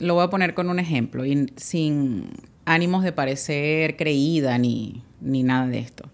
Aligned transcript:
lo 0.00 0.14
voy 0.14 0.24
a 0.24 0.30
poner 0.30 0.54
con 0.54 0.68
un 0.68 0.78
ejemplo 0.78 1.24
y 1.24 1.52
sin 1.56 2.30
ánimos 2.64 3.04
de 3.04 3.12
parecer 3.12 3.96
creída 3.96 4.58
ni, 4.58 5.02
ni 5.20 5.42
nada 5.42 5.66
de 5.66 5.78
esto. 5.78 6.10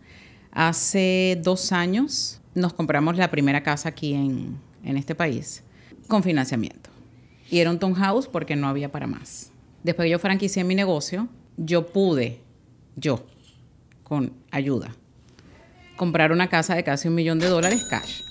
Hace 0.52 1.38
dos 1.42 1.72
años 1.72 2.41
nos 2.54 2.72
compramos 2.72 3.17
la 3.17 3.30
primera 3.30 3.62
casa 3.62 3.91
aquí 3.91 4.14
en, 4.14 4.58
en 4.84 4.96
este 4.96 5.14
país 5.14 5.62
con 6.08 6.22
financiamiento. 6.22 6.91
Y 7.50 7.60
era 7.60 7.70
un 7.70 7.78
townhouse 7.78 8.27
porque 8.27 8.57
no 8.57 8.68
había 8.68 8.91
para 8.91 9.07
más. 9.07 9.52
Después 9.84 10.07
que 10.07 10.11
yo 10.11 10.18
franquicié 10.18 10.64
mi 10.64 10.75
negocio, 10.75 11.29
yo 11.57 11.87
pude, 11.87 12.41
yo, 12.96 13.25
con 14.03 14.32
ayuda, 14.50 14.95
comprar 15.96 16.32
una 16.32 16.48
casa 16.48 16.75
de 16.75 16.82
casi 16.82 17.09
un 17.09 17.14
millón 17.14 17.39
de 17.39 17.48
dólares 17.48 17.84
cash. 17.89 18.23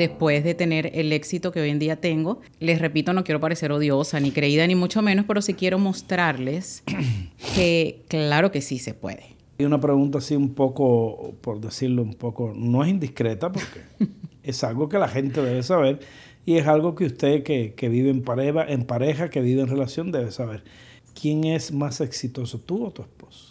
Después 0.00 0.44
de 0.44 0.54
tener 0.54 0.92
el 0.94 1.12
éxito 1.12 1.52
que 1.52 1.60
hoy 1.60 1.68
en 1.68 1.78
día 1.78 1.96
tengo, 1.96 2.40
les 2.58 2.78
repito, 2.78 3.12
no 3.12 3.22
quiero 3.22 3.38
parecer 3.38 3.70
odiosa 3.70 4.18
ni 4.18 4.30
creída 4.30 4.66
ni 4.66 4.74
mucho 4.74 5.02
menos, 5.02 5.26
pero 5.28 5.42
sí 5.42 5.52
quiero 5.52 5.78
mostrarles 5.78 6.82
que 7.54 8.00
claro 8.08 8.50
que 8.50 8.62
sí 8.62 8.78
se 8.78 8.94
puede. 8.94 9.36
Y 9.58 9.66
una 9.66 9.78
pregunta 9.78 10.16
así 10.16 10.34
un 10.34 10.54
poco, 10.54 11.34
por 11.42 11.60
decirlo 11.60 12.00
un 12.00 12.14
poco, 12.14 12.54
no 12.56 12.82
es 12.82 12.88
indiscreta 12.88 13.52
porque 13.52 13.80
es 14.42 14.64
algo 14.64 14.88
que 14.88 14.98
la 14.98 15.06
gente 15.06 15.42
debe 15.42 15.62
saber 15.62 16.00
y 16.46 16.56
es 16.56 16.66
algo 16.66 16.94
que 16.94 17.04
usted 17.04 17.42
que, 17.42 17.74
que 17.74 17.90
vive 17.90 18.08
en 18.08 18.22
pareja, 18.22 18.64
en 18.66 18.84
pareja, 18.84 19.28
que 19.28 19.42
vive 19.42 19.60
en 19.60 19.68
relación, 19.68 20.12
debe 20.12 20.30
saber. 20.30 20.64
¿Quién 21.12 21.44
es 21.44 21.72
más 21.72 22.00
exitoso, 22.00 22.58
tú 22.58 22.86
o 22.86 22.90
tu 22.90 23.02
esposo? 23.02 23.49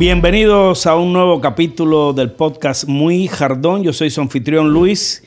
Bienvenidos 0.00 0.86
a 0.86 0.96
un 0.96 1.12
nuevo 1.12 1.42
capítulo 1.42 2.14
del 2.14 2.30
podcast 2.30 2.88
Muy 2.88 3.28
Jardón. 3.28 3.82
Yo 3.82 3.92
soy 3.92 4.08
su 4.08 4.22
anfitrión 4.22 4.72
Luis 4.72 5.22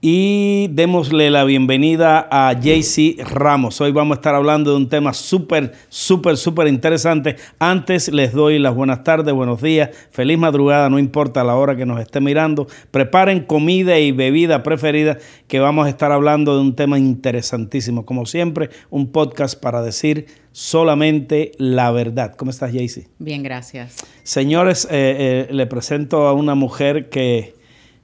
y 0.00 0.68
démosle 0.68 1.28
la 1.28 1.44
bienvenida 1.44 2.26
a 2.30 2.54
JC 2.54 3.22
Ramos. 3.22 3.82
Hoy 3.82 3.92
vamos 3.92 4.16
a 4.16 4.20
estar 4.20 4.34
hablando 4.34 4.70
de 4.70 4.78
un 4.78 4.88
tema 4.88 5.12
súper, 5.12 5.74
súper, 5.90 6.38
súper 6.38 6.68
interesante. 6.68 7.36
Antes 7.58 8.10
les 8.10 8.32
doy 8.32 8.58
las 8.58 8.74
buenas 8.74 9.04
tardes, 9.04 9.34
buenos 9.34 9.60
días, 9.60 9.90
feliz 10.10 10.38
madrugada, 10.38 10.88
no 10.88 10.98
importa 10.98 11.44
la 11.44 11.56
hora 11.56 11.76
que 11.76 11.84
nos 11.84 12.00
esté 12.00 12.18
mirando. 12.18 12.66
Preparen 12.90 13.40
comida 13.40 13.98
y 13.98 14.12
bebida 14.12 14.62
preferida 14.62 15.18
que 15.48 15.60
vamos 15.60 15.86
a 15.86 15.90
estar 15.90 16.12
hablando 16.12 16.54
de 16.54 16.62
un 16.62 16.74
tema 16.74 16.98
interesantísimo. 16.98 18.06
Como 18.06 18.24
siempre, 18.24 18.70
un 18.88 19.12
podcast 19.12 19.60
para 19.60 19.82
decir 19.82 20.28
solamente 20.58 21.52
la 21.58 21.92
verdad. 21.92 22.34
¿Cómo 22.34 22.50
estás, 22.50 22.72
Jaycee? 22.72 23.06
Bien, 23.20 23.44
gracias. 23.44 23.98
Señores, 24.24 24.88
eh, 24.90 25.46
eh, 25.48 25.54
le 25.54 25.66
presento 25.68 26.26
a 26.26 26.32
una 26.32 26.56
mujer 26.56 27.10
que 27.10 27.54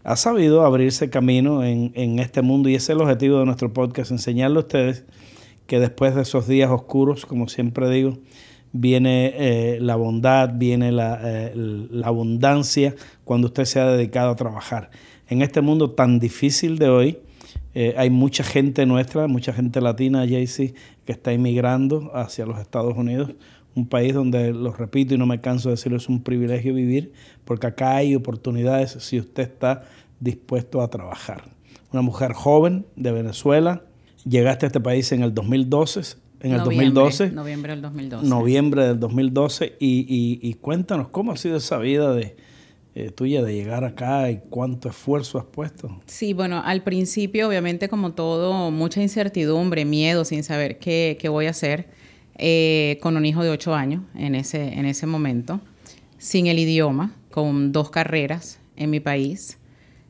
ha 0.05 0.15
sabido 0.15 0.65
abrirse 0.65 1.11
camino 1.11 1.65
en, 1.65 2.19
este 2.21 2.43
mundo 2.43 2.69
y 2.69 2.77
ese 2.77 2.93
es 2.93 2.97
el 2.97 3.03
objetivo 3.03 3.41
de 3.41 3.47
nuestro 3.47 3.73
podcast, 3.73 4.13
enseñarle 4.13 4.59
a 4.59 4.61
ustedes 4.61 5.05
que 5.67 5.81
después 5.81 6.15
de 6.15 6.23
esos 6.23 6.47
días 6.47 6.71
oscuros, 6.71 7.27
como 7.27 7.49
siempre 7.49 7.91
digo, 7.91 8.19
viene 8.71 9.35
eh, 9.35 9.79
la 9.81 9.97
bondad, 9.97 10.51
viene 10.55 10.93
la, 10.93 11.51
la 11.55 12.07
abundancia 12.07 12.95
cuando 13.25 13.49
usted 13.49 13.65
se 13.65 13.81
ha 13.81 13.87
dedicado 13.87 14.31
a 14.31 14.37
trabajar. 14.37 14.91
En 15.29 15.43
este 15.43 15.61
mundo 15.61 15.91
tan 15.91 16.21
difícil 16.21 16.79
de 16.79 16.89
hoy, 16.89 17.19
eh, 17.75 17.95
hay 17.97 18.09
mucha 18.09 18.45
gente 18.45 18.87
nuestra, 18.87 19.27
mucha 19.27 19.53
gente 19.53 19.81
latina, 19.81 20.21
Jaycee, 20.21 20.75
que 21.05 21.13
está 21.13 21.33
inmigrando 21.33 22.11
hacia 22.15 22.47
los 22.47 22.59
Estados 22.59 22.97
Unidos, 22.97 23.31
un 23.75 23.87
país 23.87 24.15
donde, 24.15 24.53
lo 24.53 24.73
repito 24.73 25.15
y 25.15 25.19
no 25.19 25.27
me 25.27 25.41
canso 25.41 25.69
de 25.69 25.75
decirlo, 25.75 25.99
es 25.99 26.09
un 26.09 26.23
privilegio 26.23 26.75
vivir, 26.75 27.13
porque 27.45 27.67
acá 27.67 27.97
hay 27.97 28.15
oportunidades 28.15 28.93
si 29.01 29.19
usted 29.19 29.43
está 29.43 29.85
dispuesto 30.21 30.81
a 30.81 30.89
trabajar. 30.89 31.45
Una 31.93 32.03
mujer 32.03 32.33
joven 32.33 32.87
de 32.97 33.13
Venezuela, 33.13 33.83
llegaste 34.25 34.67
a 34.67 34.69
este 34.69 34.81
país 34.81 35.11
en 35.13 35.23
el 35.23 35.35
2012, 35.35 36.17
en 36.41 36.53
el 36.53 36.59
2012. 36.63 37.31
Noviembre 37.31 37.73
del 37.73 37.83
2012. 37.83 38.29
Noviembre 38.29 38.87
del 38.87 39.01
2012. 39.01 39.77
y 39.81 40.55
cuéntanos 40.61 41.09
cómo 41.09 41.33
ha 41.33 41.37
sido 41.37 41.57
esa 41.57 41.79
vida 41.79 42.15
de, 42.15 42.37
eh, 42.95 43.11
tuya 43.11 43.43
de 43.43 43.55
llegar 43.55 43.85
acá 43.85 44.31
y 44.31 44.41
cuánto 44.51 44.89
esfuerzo 44.89 45.39
has 45.39 45.45
puesto? 45.45 46.01
Sí, 46.07 46.33
bueno, 46.33 46.63
al 46.65 46.83
principio 46.83 47.49
obviamente 47.49 47.89
como 47.89 48.13
todo, 48.13 48.71
mucha 48.71 49.03
incertidumbre, 49.03 49.85
miedo 49.85 50.25
sin 50.25 50.45
saber 50.45 50.79
qué, 50.79 51.17
qué 51.21 51.29
voy 51.29 51.47
a 51.47 51.51
hacer, 51.51 51.89
eh, 52.37 52.99
con 53.03 53.17
un 53.17 53.25
hijo 53.25 53.43
de 53.43 53.51
ocho 53.51 53.75
años 53.75 54.03
en 54.15 54.35
ese, 54.35 54.75
en 54.75 54.87
ese 54.87 55.07
momento, 55.07 55.61
sin 56.19 56.47
el 56.47 56.59
idioma, 56.59 57.15
con 57.31 57.73
dos 57.73 57.91
carreras 57.91 58.59
en 58.77 58.91
mi 58.91 59.01
país, 59.01 59.59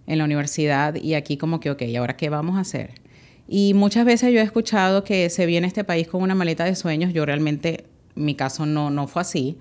en 0.07 0.19
la 0.19 0.25
universidad 0.25 0.95
y 0.95 1.15
aquí 1.15 1.37
como 1.37 1.61
que, 1.61 1.71
ok, 1.71 1.83
¿ahora 1.99 2.17
qué 2.17 2.29
vamos 2.29 2.57
a 2.57 2.61
hacer? 2.61 2.93
Y 3.49 3.75
muchas 3.75 4.05
veces 4.05 4.33
yo 4.33 4.41
he 4.41 4.43
escuchado 4.43 5.05
que 5.05 5.29
se 5.31 5.47
viene 5.47 5.67
a 5.67 5.69
este 5.69 5.85
país 5.85 6.09
con 6.09 6.23
una 6.23 6.35
maleta 6.35 6.65
de 6.65 6.75
sueños, 6.75 7.13
yo 7.13 7.27
realmente, 7.27 7.85
mi 8.15 8.35
caso 8.35 8.65
no, 8.65 8.91
no 8.91 9.07
fue 9.07 9.23
así. 9.23 9.59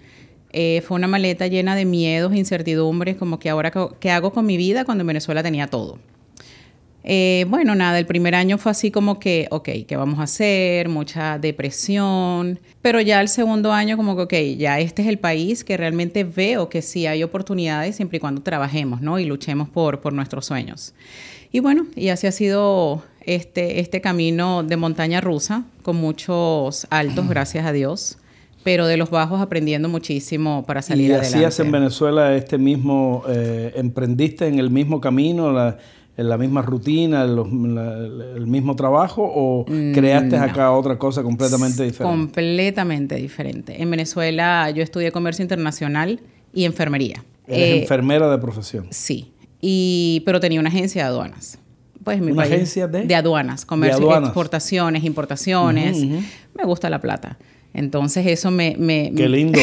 Eh, 0.53 0.83
fue 0.87 0.95
una 0.95 1.07
maleta 1.07 1.47
llena 1.47 1.75
de 1.75 1.83
miedos, 1.83 2.35
incertidumbres, 2.35 3.17
como 3.17 3.39
que 3.39 3.49
ahora, 3.49 3.71
¿qué 3.99 4.11
hago 4.11 4.31
con 4.31 4.45
mi 4.45 4.55
vida 4.55 4.85
cuando 4.85 5.01
en 5.01 5.07
Venezuela 5.07 5.41
tenía 5.41 5.67
todo? 5.67 5.97
Eh, 7.03 7.45
bueno, 7.49 7.75
nada, 7.75 7.99
el 7.99 8.05
primer 8.05 8.33
año 8.33 8.57
fue 8.57 8.71
así 8.71 8.91
como 8.91 9.19
que, 9.19 9.47
ok, 9.51 9.69
¿qué 9.87 9.97
vamos 9.97 10.19
a 10.19 10.23
hacer? 10.23 10.87
Mucha 10.87 11.37
depresión, 11.37 12.59
pero 12.81 13.01
ya 13.01 13.19
el 13.19 13.27
segundo 13.27 13.73
año 13.73 13.97
como 13.97 14.15
que, 14.15 14.21
ok, 14.21 14.57
ya 14.57 14.79
este 14.79 15.01
es 15.01 15.07
el 15.09 15.19
país 15.19 15.63
que 15.63 15.75
realmente 15.75 16.23
veo 16.23 16.69
que 16.69 16.81
sí 16.81 17.07
hay 17.07 17.23
oportunidades 17.23 17.97
siempre 17.97 18.17
y 18.17 18.19
cuando 18.19 18.41
trabajemos, 18.41 19.01
¿no? 19.01 19.19
Y 19.19 19.25
luchemos 19.25 19.67
por, 19.67 19.99
por 19.99 20.13
nuestros 20.13 20.45
sueños. 20.45 20.93
Y 21.51 21.59
bueno, 21.59 21.87
y 21.95 22.09
así 22.09 22.25
ha 22.27 22.31
sido 22.31 23.03
este, 23.25 23.81
este 23.81 23.99
camino 23.99 24.63
de 24.63 24.77
montaña 24.77 25.19
rusa, 25.19 25.65
con 25.81 25.97
muchos 25.97 26.87
altos, 26.89 27.27
gracias 27.29 27.65
a 27.65 27.73
Dios 27.73 28.17
pero 28.63 28.87
de 28.87 28.97
los 28.97 29.09
bajos 29.09 29.41
aprendiendo 29.41 29.89
muchísimo 29.89 30.63
para 30.65 30.81
salir 30.81 31.09
¿Y 31.09 31.13
adelante. 31.13 31.37
¿Y 31.37 31.43
hacías 31.43 31.59
en 31.59 31.71
Venezuela 31.71 32.35
este 32.35 32.57
mismo, 32.57 33.23
eh, 33.27 33.73
emprendiste 33.75 34.47
en 34.47 34.59
el 34.59 34.69
mismo 34.69 35.01
camino, 35.01 35.51
la, 35.51 35.77
en 36.15 36.29
la 36.29 36.37
misma 36.37 36.61
rutina, 36.61 37.23
el 37.23 38.47
mismo 38.47 38.75
trabajo 38.75 39.23
o 39.23 39.65
mm, 39.67 39.93
creaste 39.93 40.37
acá 40.37 40.71
otra 40.71 40.97
cosa 40.97 41.23
completamente 41.23 41.83
diferente? 41.83 42.03
Completamente 42.03 43.15
diferente. 43.15 43.81
En 43.81 43.89
Venezuela 43.91 44.69
yo 44.71 44.83
estudié 44.83 45.11
comercio 45.11 45.43
internacional 45.43 46.19
y 46.53 46.65
enfermería. 46.65 47.23
Eres 47.47 47.59
eh, 47.59 47.81
enfermera 47.81 48.29
de 48.29 48.37
profesión. 48.37 48.87
Sí, 48.91 49.33
y, 49.59 50.21
pero 50.25 50.39
tenía 50.39 50.59
una 50.59 50.69
agencia 50.69 51.03
de 51.03 51.09
aduanas. 51.09 51.57
Pues 52.03 52.19
mi 52.21 52.31
¿Una 52.31 52.43
agencia 52.43 52.87
de? 52.87 53.05
De 53.05 53.15
aduanas, 53.15 53.65
comercio, 53.65 54.15
exportaciones, 54.17 55.03
importaciones. 55.03 55.97
Me 56.53 56.63
gusta 56.65 56.89
la 56.89 56.99
plata. 56.99 57.37
Entonces 57.73 58.25
eso 58.27 58.51
me... 58.51 58.75
Qué 59.15 59.27
lindo. 59.27 59.59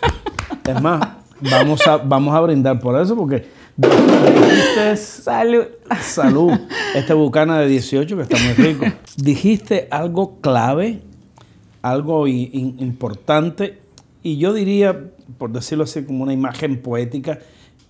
es 0.68 0.82
más, 0.82 1.08
vamos 1.40 1.86
a, 1.86 1.96
vamos 1.96 2.34
a 2.34 2.40
brindar 2.40 2.78
por 2.78 3.00
eso 3.00 3.16
porque 3.16 3.44
dijiste... 3.76 4.96
Salud. 4.96 5.64
Salud. 6.00 6.52
Este 6.94 7.14
bucana 7.14 7.60
de 7.60 7.68
18 7.68 8.16
que 8.16 8.22
está 8.22 8.36
muy 8.38 8.52
rico. 8.54 8.86
Dijiste 9.16 9.88
algo 9.90 10.40
clave, 10.40 11.00
algo 11.82 12.26
importante 12.26 13.80
y 14.22 14.36
yo 14.36 14.52
diría, 14.52 15.10
por 15.38 15.50
decirlo 15.50 15.84
así, 15.84 16.04
como 16.04 16.22
una 16.22 16.32
imagen 16.32 16.82
poética, 16.82 17.38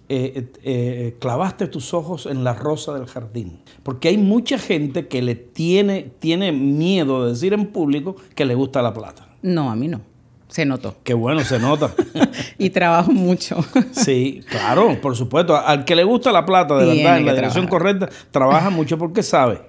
eh, 0.09 0.33
eh, 0.35 0.53
eh, 0.63 1.17
clavaste 1.19 1.67
tus 1.67 1.95
ojos 1.95 2.27
en 2.27 2.45
la 2.45 2.55
rosa 2.55 2.95
del 2.95 3.07
jardín. 3.07 3.61
Porque 3.83 4.09
hay 4.09 4.19
mucha 4.19 4.59
gente 4.59 5.09
que 5.09 5.23
le 5.23 5.35
tiene, 5.35 6.11
tiene 6.19 6.53
miedo 6.53 7.25
de 7.25 7.31
decir 7.33 7.53
en 7.53 7.67
público 7.67 8.17
que 8.35 8.45
le 8.45 8.55
gusta 8.55 8.83
la 8.83 8.95
plata. 8.95 9.29
No, 9.43 9.71
a 9.71 9.77
mí 9.77 9.89
no. 9.89 10.01
Se 10.49 10.67
notó. 10.67 10.97
Qué 11.05 11.15
bueno, 11.15 11.45
se 11.45 11.61
nota. 11.61 11.93
y 12.59 12.71
trabajo 12.71 13.13
mucho. 13.13 13.65
sí, 13.93 14.43
claro, 14.49 15.01
por 15.01 15.17
supuesto. 15.17 15.57
Al 15.57 15.85
que 15.85 15.95
le 15.95 16.03
gusta 16.03 16.33
la 16.33 16.45
plata, 16.45 16.77
de 16.77 16.87
verdad, 16.87 17.19
en 17.19 17.27
la 17.27 17.35
dirección 17.35 17.69
correcta, 17.69 18.09
trabaja 18.33 18.69
mucho 18.71 18.99
porque 18.99 19.23
sabe 19.23 19.63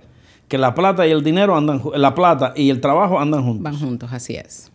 que 0.47 0.57
la 0.57 0.73
plata 0.73 1.05
y 1.05 1.11
el 1.11 1.23
dinero 1.23 1.55
andan, 1.55 1.81
la 1.95 2.15
plata 2.15 2.53
y 2.55 2.71
el 2.71 2.81
trabajo 2.81 3.19
andan 3.19 3.43
juntos. 3.43 3.63
Van 3.63 3.79
juntos, 3.79 4.09
así 4.11 4.35
es. 4.35 4.71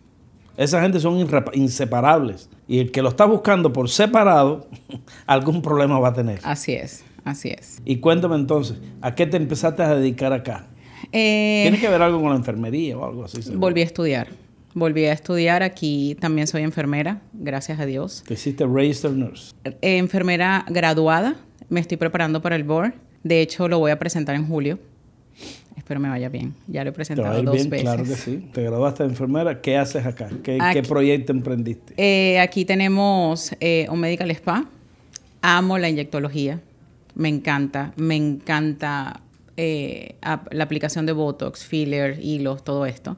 Esa 0.55 0.81
gente 0.81 0.99
son 0.99 1.27
inseparables. 1.53 2.49
Y 2.67 2.79
el 2.79 2.91
que 2.91 3.01
lo 3.01 3.09
está 3.09 3.25
buscando 3.25 3.71
por 3.71 3.89
separado, 3.89 4.67
algún 5.27 5.61
problema 5.61 5.99
va 5.99 6.09
a 6.09 6.13
tener. 6.13 6.39
Así 6.43 6.73
es. 6.73 7.03
Así 7.25 7.49
es. 7.49 7.81
Y 7.83 7.97
cuéntame 7.97 8.35
entonces, 8.35 8.77
¿a 9.01 9.13
qué 9.13 9.27
te 9.27 9.35
empezaste 9.35 9.83
a 9.83 9.93
dedicar 9.93 10.31
acá? 10.31 10.67
Eh, 11.11 11.59
¿Tiene 11.63 11.79
que 11.79 11.89
ver 11.89 12.01
algo 12.01 12.21
con 12.21 12.29
la 12.29 12.37
enfermería 12.37 12.97
o 12.97 13.05
algo 13.05 13.25
así? 13.25 13.41
volví 13.53 13.81
a 13.81 13.83
estudiar. 13.83 14.29
Volví 14.77 15.05
a 15.05 15.11
estudiar. 15.13 15.63
Aquí 15.63 16.15
también 16.19 16.45
soy 16.45 16.61
enfermera, 16.61 17.19
gracias 17.33 17.79
a 17.79 17.87
Dios. 17.87 18.23
Te 18.27 18.35
hiciste 18.35 18.63
registered 18.67 19.15
nurse. 19.15 19.55
Eh, 19.63 19.97
enfermera 19.97 20.65
graduada. 20.69 21.35
Me 21.67 21.79
estoy 21.79 21.97
preparando 21.97 22.43
para 22.43 22.55
el 22.55 22.63
board. 22.63 22.93
De 23.23 23.41
hecho, 23.41 23.67
lo 23.67 23.79
voy 23.79 23.89
a 23.89 23.97
presentar 23.97 24.35
en 24.35 24.45
julio. 24.47 24.77
Espero 25.75 25.99
me 25.99 26.09
vaya 26.09 26.29
bien. 26.29 26.53
Ya 26.67 26.83
lo 26.83 26.91
he 26.91 26.93
Te 26.93 26.93
va 26.93 26.95
presentado 26.95 27.35
a 27.35 27.39
ir 27.39 27.45
dos 27.45 27.55
bien, 27.55 27.69
veces. 27.71 27.83
claro 27.85 28.03
que 28.03 28.13
sí. 28.15 28.49
Te 28.53 28.61
graduaste 28.61 29.01
de 29.01 29.09
enfermera. 29.09 29.61
¿Qué 29.61 29.77
haces 29.77 30.05
acá? 30.05 30.29
¿Qué, 30.43 30.59
Aquí- 30.61 30.79
qué 30.81 30.87
proyecto 30.87 31.31
emprendiste? 31.31 31.93
Eh, 31.97 32.39
aquí 32.39 32.63
tenemos 32.63 33.53
eh, 33.59 33.87
un 33.89 33.99
medical 33.99 34.29
spa. 34.29 34.63
Amo 35.41 35.79
la 35.79 35.89
inyectología. 35.89 36.61
Me 37.15 37.29
encanta. 37.29 37.93
Me 37.95 38.15
encanta 38.15 39.21
eh, 39.57 40.15
la 40.51 40.63
aplicación 40.63 41.07
de 41.07 41.13
Botox, 41.13 41.65
filler, 41.65 42.19
hilos, 42.23 42.63
todo 42.63 42.85
esto. 42.85 43.17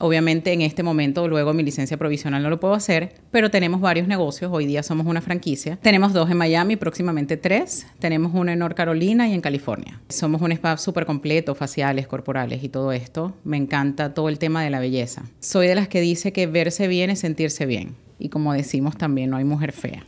Obviamente 0.00 0.52
en 0.52 0.60
este 0.60 0.82
momento, 0.82 1.26
luego 1.28 1.54
mi 1.54 1.62
licencia 1.62 1.96
provisional 1.96 2.42
no 2.42 2.50
lo 2.50 2.60
puedo 2.60 2.74
hacer, 2.74 3.14
pero 3.30 3.50
tenemos 3.50 3.80
varios 3.80 4.06
negocios. 4.06 4.50
Hoy 4.52 4.66
día 4.66 4.82
somos 4.82 5.06
una 5.06 5.22
franquicia. 5.22 5.78
Tenemos 5.80 6.12
dos 6.12 6.30
en 6.30 6.36
Miami, 6.36 6.76
próximamente 6.76 7.38
tres. 7.38 7.86
Tenemos 7.98 8.32
una 8.34 8.52
en 8.52 8.58
North 8.58 8.76
Carolina 8.76 9.28
y 9.28 9.32
en 9.32 9.40
California. 9.40 10.00
Somos 10.10 10.42
un 10.42 10.52
spa 10.52 10.76
súper 10.76 11.06
completo, 11.06 11.54
faciales, 11.54 12.06
corporales 12.06 12.62
y 12.62 12.68
todo 12.68 12.92
esto. 12.92 13.34
Me 13.44 13.56
encanta 13.56 14.12
todo 14.12 14.28
el 14.28 14.38
tema 14.38 14.62
de 14.62 14.70
la 14.70 14.80
belleza. 14.80 15.22
Soy 15.40 15.68
de 15.68 15.74
las 15.74 15.88
que 15.88 16.02
dice 16.02 16.32
que 16.32 16.46
verse 16.46 16.86
bien 16.86 17.08
es 17.08 17.20
sentirse 17.20 17.64
bien. 17.64 17.96
Y 18.18 18.28
como 18.28 18.52
decimos 18.52 18.98
también, 18.98 19.30
no 19.30 19.38
hay 19.38 19.44
mujer 19.44 19.72
fea, 19.72 20.04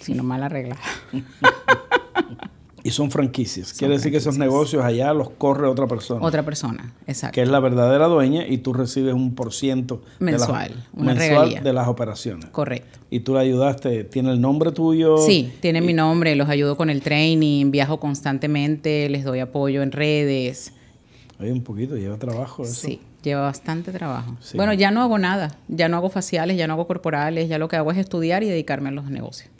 sino 0.00 0.24
mal 0.24 0.42
arreglada. 0.42 0.80
Y 2.82 2.90
son 2.90 3.10
franquicias. 3.10 3.74
Quiere 3.74 3.94
decir 3.94 4.10
que 4.10 4.16
esos 4.18 4.38
negocios 4.38 4.82
allá 4.84 5.12
los 5.12 5.30
corre 5.30 5.66
otra 5.66 5.86
persona. 5.86 6.24
Otra 6.24 6.42
persona, 6.44 6.94
exacto. 7.06 7.34
que 7.34 7.42
es 7.42 7.48
la 7.48 7.60
verdadera 7.60 8.06
dueña 8.06 8.46
y 8.46 8.58
tú 8.58 8.72
recibes 8.72 9.12
un 9.12 9.34
por 9.34 9.52
ciento 9.52 10.02
de 10.18 10.32
las- 10.32 10.40
Mensual, 10.40 10.86
una 10.94 11.14
mensual 11.14 11.28
regalía. 11.30 11.60
de 11.60 11.72
las 11.74 11.88
operaciones. 11.88 12.46
Correcto. 12.46 12.98
Y 13.10 13.20
tú 13.20 13.34
la 13.34 13.40
ayudaste, 13.40 14.04
tiene 14.04 14.30
el 14.32 14.40
nombre 14.40 14.72
tuyo. 14.72 15.18
Sí, 15.18 15.52
tienen 15.60 15.84
mi 15.84 15.92
nombre, 15.92 16.34
los 16.36 16.48
ayudo 16.48 16.76
con 16.76 16.88
el 16.88 17.02
training, 17.02 17.70
viajo 17.70 18.00
constantemente, 18.00 19.08
les 19.10 19.24
doy 19.24 19.40
apoyo 19.40 19.82
en 19.82 19.92
redes. 19.92 20.72
Oye, 21.38 21.52
un 21.52 21.62
poquito, 21.62 21.96
lleva 21.96 22.16
trabajo 22.18 22.62
eso. 22.64 22.74
Sí, 22.86 23.00
lleva 23.22 23.42
bastante 23.42 23.92
trabajo. 23.92 24.36
Sí. 24.40 24.56
Bueno, 24.56 24.72
ya 24.74 24.90
no 24.90 25.02
hago 25.02 25.18
nada, 25.18 25.56
ya 25.68 25.88
no 25.88 25.96
hago 25.96 26.08
faciales, 26.10 26.56
ya 26.56 26.66
no 26.66 26.74
hago 26.74 26.86
corporales, 26.86 27.48
ya 27.48 27.58
lo 27.58 27.68
que 27.68 27.76
hago 27.76 27.90
es 27.92 27.98
estudiar 27.98 28.42
y 28.42 28.48
dedicarme 28.48 28.88
a 28.88 28.92
los 28.92 29.10
negocios. 29.10 29.50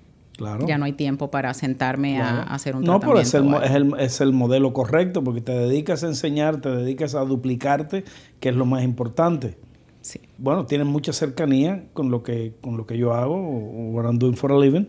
Claro. 0.40 0.66
Ya 0.66 0.78
no 0.78 0.86
hay 0.86 0.94
tiempo 0.94 1.30
para 1.30 1.52
sentarme 1.52 2.18
a- 2.18 2.20
Claro. 2.22 2.38
a, 2.48 2.54
hacer 2.54 2.74
un 2.76 2.82
No, 2.82 2.98
pero 2.98 3.20
es 3.20 3.34
el, 3.34 3.52
es, 3.62 3.70
el, 3.72 3.94
es 3.98 4.20
el 4.22 4.32
modelo 4.32 4.72
correcto 4.72 5.22
porque 5.22 5.42
te 5.42 5.52
dedicas 5.52 6.02
a 6.02 6.06
enseñar, 6.06 6.62
te 6.62 6.70
dedicas 6.70 7.14
a 7.14 7.20
duplicarte, 7.26 8.04
que 8.40 8.48
es 8.48 8.56
lo 8.56 8.64
más 8.64 8.82
importante. 8.82 9.58
Sí. 10.00 10.18
Bueno, 10.38 10.64
tienes 10.64 10.86
mucha 10.86 11.12
cercanía 11.12 11.84
con 11.92 12.10
lo 12.10 12.22
que, 12.22 12.54
con 12.62 12.78
lo 12.78 12.86
que 12.86 12.96
yo 12.96 13.12
hago, 13.12 13.34
o 13.36 13.90
what 13.90 14.04
I'm 14.06 14.18
doing 14.18 14.34
for 14.34 14.50
a 14.50 14.58
living, 14.58 14.86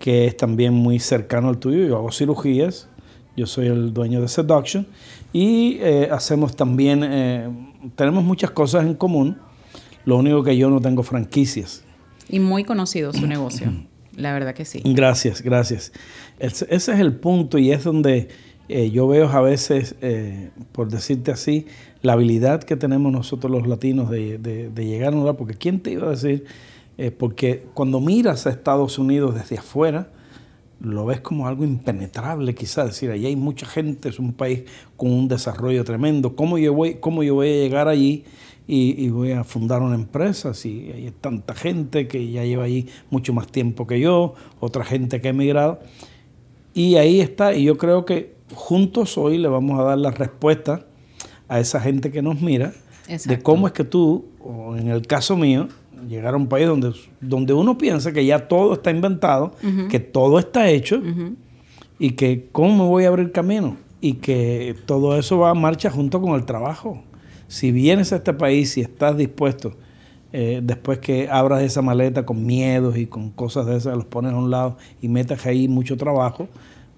que 0.00 0.26
es 0.26 0.36
también 0.36 0.74
muy 0.74 0.98
cercano 0.98 1.48
al 1.50 1.58
tuyo. 1.58 1.86
Yo 1.86 1.96
hago 1.96 2.10
cirugías, 2.10 2.88
yo 3.36 3.46
soy 3.46 3.68
el 3.68 3.94
dueño 3.94 4.20
de 4.20 4.26
Seduction 4.26 4.88
y 5.32 5.76
eh, 5.80 6.08
hacemos 6.10 6.56
también, 6.56 7.04
eh, 7.04 7.48
tenemos 7.94 8.24
muchas 8.24 8.50
cosas 8.50 8.84
en 8.84 8.94
común. 8.94 9.38
Lo 10.04 10.16
único 10.16 10.42
que 10.42 10.56
yo 10.56 10.68
no 10.68 10.80
tengo 10.80 11.04
franquicias. 11.04 11.84
Y 12.28 12.40
muy 12.40 12.64
conocido 12.64 13.12
su 13.12 13.28
negocio, 13.28 13.72
la 14.20 14.32
verdad 14.32 14.54
que 14.54 14.64
sí. 14.64 14.82
Gracias, 14.84 15.42
gracias. 15.42 15.92
Ese, 16.38 16.66
es 16.70 16.88
el 16.88 17.14
punto 17.14 17.58
y 17.58 17.72
es 17.72 17.84
donde 17.84 18.28
eh, 18.68 18.90
yo 18.90 19.08
veo 19.08 19.28
a 19.28 19.40
veces, 19.40 19.96
eh, 20.00 20.50
por 20.72 20.88
decirte 20.90 21.32
así, 21.32 21.66
la 22.02 22.12
habilidad 22.14 22.62
que 22.62 22.76
tenemos 22.76 23.10
nosotros 23.12 23.50
los 23.50 23.66
latinos 23.66 24.10
de, 24.10 24.38
de- 24.38 24.70
de 24.70 24.86
llegar 24.86 25.12
a 25.12 25.16
un 25.16 25.20
lugar, 25.22 25.36
porque 25.36 25.54
¿quién 25.54 25.80
te 25.80 25.90
iba 25.92 26.06
a 26.06 26.10
decir? 26.10 26.44
Eh, 26.98 27.10
porque 27.10 27.64
cuando 27.74 28.00
miras 28.00 28.46
a 28.46 28.50
Estados 28.50 28.98
Unidos 28.98 29.34
desde 29.34 29.58
afuera, 29.58 30.08
lo 30.80 31.04
ves 31.04 31.20
como 31.20 31.46
algo 31.46 31.64
impenetrable 31.64 32.54
quizás, 32.54 32.86
es 32.86 32.90
decir, 32.94 33.10
allí 33.10 33.26
hay 33.26 33.36
mucha 33.36 33.66
gente, 33.66 34.08
es 34.08 34.18
un 34.18 34.32
país 34.32 34.62
con 34.96 35.10
un 35.12 35.28
desarrollo 35.28 35.84
tremendo, 35.84 36.34
¿cómo 36.36 36.56
yo 36.56 36.72
voy, 36.72 36.94
cómo 37.00 37.22
yo 37.22 37.34
voy 37.34 37.48
a 37.48 37.52
llegar 37.52 37.86
allí 37.88 38.24
y, 38.70 38.94
y 39.04 39.08
voy 39.10 39.32
a 39.32 39.42
fundar 39.42 39.82
una 39.82 39.96
empresa 39.96 40.54
si 40.54 40.92
hay 40.94 41.12
tanta 41.20 41.54
gente 41.54 42.06
que 42.06 42.30
ya 42.30 42.44
lleva 42.44 42.62
allí 42.64 42.86
mucho 43.10 43.32
más 43.32 43.48
tiempo 43.48 43.84
que 43.84 43.98
yo, 43.98 44.34
otra 44.60 44.84
gente 44.84 45.20
que 45.20 45.26
ha 45.26 45.30
emigrado? 45.32 45.80
Y 46.72 46.94
ahí 46.94 47.20
está, 47.20 47.52
y 47.52 47.64
yo 47.64 47.76
creo 47.76 48.04
que 48.04 48.36
juntos 48.54 49.18
hoy 49.18 49.38
le 49.38 49.48
vamos 49.48 49.80
a 49.80 49.82
dar 49.82 49.98
la 49.98 50.12
respuesta 50.12 50.86
a 51.48 51.58
esa 51.58 51.80
gente 51.80 52.12
que 52.12 52.22
nos 52.22 52.40
mira 52.40 52.72
de 53.26 53.42
cómo 53.42 53.66
es 53.66 53.72
que 53.72 53.82
tú, 53.82 54.26
o 54.38 54.76
en 54.76 54.86
el 54.86 55.04
caso 55.04 55.36
mío, 55.36 55.66
llegar 56.08 56.34
a 56.34 56.36
un 56.36 56.46
país 56.46 56.68
donde, 56.68 56.92
donde 57.20 57.52
uno 57.52 57.76
piensa 57.76 58.12
que 58.12 58.24
ya 58.24 58.46
todo 58.46 58.74
está 58.74 58.92
inventado, 58.92 59.52
que 59.90 59.98
todo 59.98 60.38
está 60.38 60.70
hecho 60.70 61.02
y 61.98 62.12
que 62.12 62.48
cómo 62.52 62.84
me 62.84 62.88
voy 62.88 63.04
a 63.04 63.08
abrir 63.08 63.32
camino 63.32 63.76
y 64.00 64.14
que 64.14 64.76
todo 64.86 65.18
eso 65.18 65.38
va 65.38 65.50
a 65.50 65.54
marcha 65.54 65.90
junto 65.90 66.20
con 66.20 66.36
el 66.36 66.44
trabajo. 66.44 67.02
Si 67.50 67.72
vienes 67.72 68.12
a 68.12 68.16
este 68.16 68.32
país 68.32 68.76
y 68.76 68.80
estás 68.80 69.16
dispuesto, 69.16 69.74
eh, 70.32 70.60
después 70.62 71.00
que 71.00 71.28
abras 71.28 71.64
esa 71.64 71.82
maleta 71.82 72.24
con 72.24 72.46
miedos 72.46 72.96
y 72.96 73.06
con 73.06 73.30
cosas 73.30 73.66
de 73.66 73.76
esas, 73.76 73.96
los 73.96 74.04
pones 74.04 74.32
a 74.32 74.36
un 74.36 74.52
lado 74.52 74.76
y 75.02 75.08
metas 75.08 75.44
ahí 75.46 75.66
mucho 75.66 75.96
trabajo, 75.96 76.48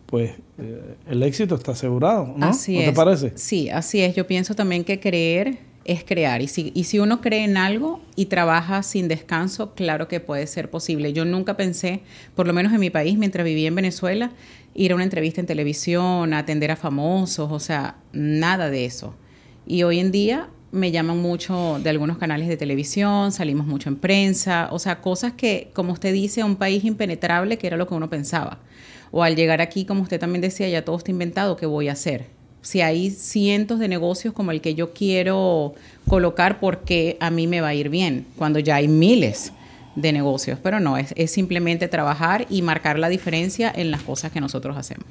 pues 0.05 0.33
eh, 0.59 0.97
el 1.09 1.23
éxito 1.23 1.55
está 1.55 1.73
asegurado, 1.73 2.35
¿no? 2.37 2.45
Así 2.45 2.75
¿No 2.75 2.81
es. 2.81 2.87
te 2.91 2.93
parece? 2.93 3.33
Sí, 3.35 3.71
así 3.71 4.03
es. 4.03 4.15
Yo 4.15 4.27
pienso 4.27 4.55
también 4.55 4.85
que 4.85 5.01
creer 5.01 5.57
es 5.87 6.05
crear. 6.05 6.43
Y 6.43 6.49
si, 6.49 6.71
y 6.75 6.85
si 6.85 6.99
uno 6.99 7.23
cree 7.23 7.45
en 7.45 7.57
algo 7.57 8.03
y 8.15 8.27
trabaja 8.27 8.83
sin 8.83 9.09
descanso, 9.09 9.73
claro 9.75 10.07
que 10.07 10.21
puede 10.21 10.47
ser 10.47 10.69
posible. 10.69 11.15
Yo 11.15 11.25
nunca 11.25 11.57
pensé, 11.57 12.03
por 12.35 12.47
lo 12.47 12.53
menos 12.53 12.75
en 12.75 12.81
mi 12.81 12.91
país, 12.91 13.17
mientras 13.17 13.47
vivía 13.47 13.69
en 13.69 13.75
Venezuela, 13.75 14.33
ir 14.75 14.93
a 14.93 14.97
una 14.97 15.05
entrevista 15.05 15.41
en 15.41 15.47
televisión, 15.47 16.35
atender 16.35 16.71
a 16.71 16.77
famosos, 16.77 17.51
o 17.51 17.59
sea, 17.59 17.97
nada 18.13 18.69
de 18.69 18.85
eso. 18.85 19.15
Y 19.67 19.83
hoy 19.85 20.01
en 20.01 20.11
día 20.11 20.49
me 20.73 20.91
llaman 20.91 21.19
mucho 21.19 21.79
de 21.83 21.91
algunos 21.91 22.19
canales 22.19 22.49
de 22.49 22.57
televisión, 22.57 23.31
salimos 23.31 23.67
mucho 23.67 23.91
en 23.91 23.97
prensa, 23.97 24.69
o 24.73 24.79
sea, 24.79 25.01
cosas 25.01 25.35
que, 25.35 25.71
como 25.75 25.93
usted 25.93 26.13
dice, 26.13 26.43
un 26.43 26.57
país 26.57 26.85
impenetrable, 26.85 27.59
que 27.59 27.67
era 27.67 27.77
lo 27.77 27.87
que 27.87 27.95
uno 27.95 28.09
pensaba. 28.09 28.59
O 29.11 29.23
al 29.23 29.37
llegar 29.37 29.61
aquí, 29.61 29.85
como 29.85 30.03
usted 30.03 30.19
también 30.19 30.41
decía, 30.41 30.69
ya 30.69 30.85
todo 30.85 30.97
está 30.97 31.11
inventado, 31.11 31.57
¿qué 31.57 31.67
voy 31.67 31.89
a 31.89 31.93
hacer? 31.93 32.27
Si 32.63 32.81
hay 32.81 33.11
cientos 33.11 33.79
de 33.79 33.89
negocios 33.89 34.33
como 34.33 34.51
el 34.51 34.63
que 34.63 34.75
yo 34.75 34.95
quiero 34.95 35.75
colocar, 36.09 36.59
porque 36.59 37.19
a 37.21 37.31
mí 37.31 37.47
me 37.47 37.61
va 37.61 37.69
a 37.69 37.75
ir 37.75 37.91
bien? 37.91 38.27
Cuando 38.37 38.59
ya 38.59 38.77
hay 38.77 38.89
miles 38.89 39.53
de 39.95 40.13
negocios, 40.13 40.59
pero 40.63 40.81
no, 40.81 40.97
es, 40.97 41.13
es 41.17 41.31
simplemente 41.31 41.87
trabajar 41.89 42.47
y 42.49 42.63
marcar 42.63 42.99
la 42.99 43.11
diferencia 43.11 43.71
en 43.75 43.91
las 43.91 44.03
cosas 44.03 44.33
que 44.33 44.41
nosotros 44.41 44.77
hacemos. 44.79 45.05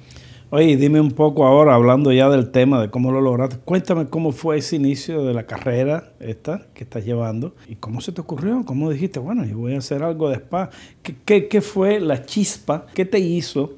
Oye, 0.54 0.76
dime 0.76 1.00
un 1.00 1.12
poco 1.12 1.46
ahora, 1.46 1.76
hablando 1.76 2.12
ya 2.12 2.28
del 2.28 2.52
tema 2.52 2.82
de 2.82 2.90
cómo 2.90 3.14
lo 3.14 3.22
lograste, 3.22 3.56
cuéntame 3.64 4.08
cómo 4.08 4.34
fue 4.34 4.58
ese 4.58 4.76
inicio 4.76 5.24
de 5.24 5.34
la 5.34 5.46
carrera 5.46 6.12
esta 6.20 6.68
que 6.74 6.84
estás 6.84 7.06
llevando 7.06 7.56
y 7.70 7.76
cómo 7.76 8.02
se 8.02 8.12
te 8.12 8.20
ocurrió, 8.20 8.66
cómo 8.66 8.90
dijiste, 8.90 9.20
bueno, 9.20 9.46
yo 9.46 9.58
voy 9.58 9.76
a 9.76 9.78
hacer 9.78 10.04
algo 10.04 10.28
de 10.28 10.36
spa. 10.36 10.70
¿Qué, 11.04 11.16
qué, 11.24 11.48
qué 11.48 11.62
fue 11.62 12.02
la 12.02 12.26
chispa? 12.26 12.86
¿Qué 12.94 13.06
te 13.06 13.20
hizo 13.20 13.78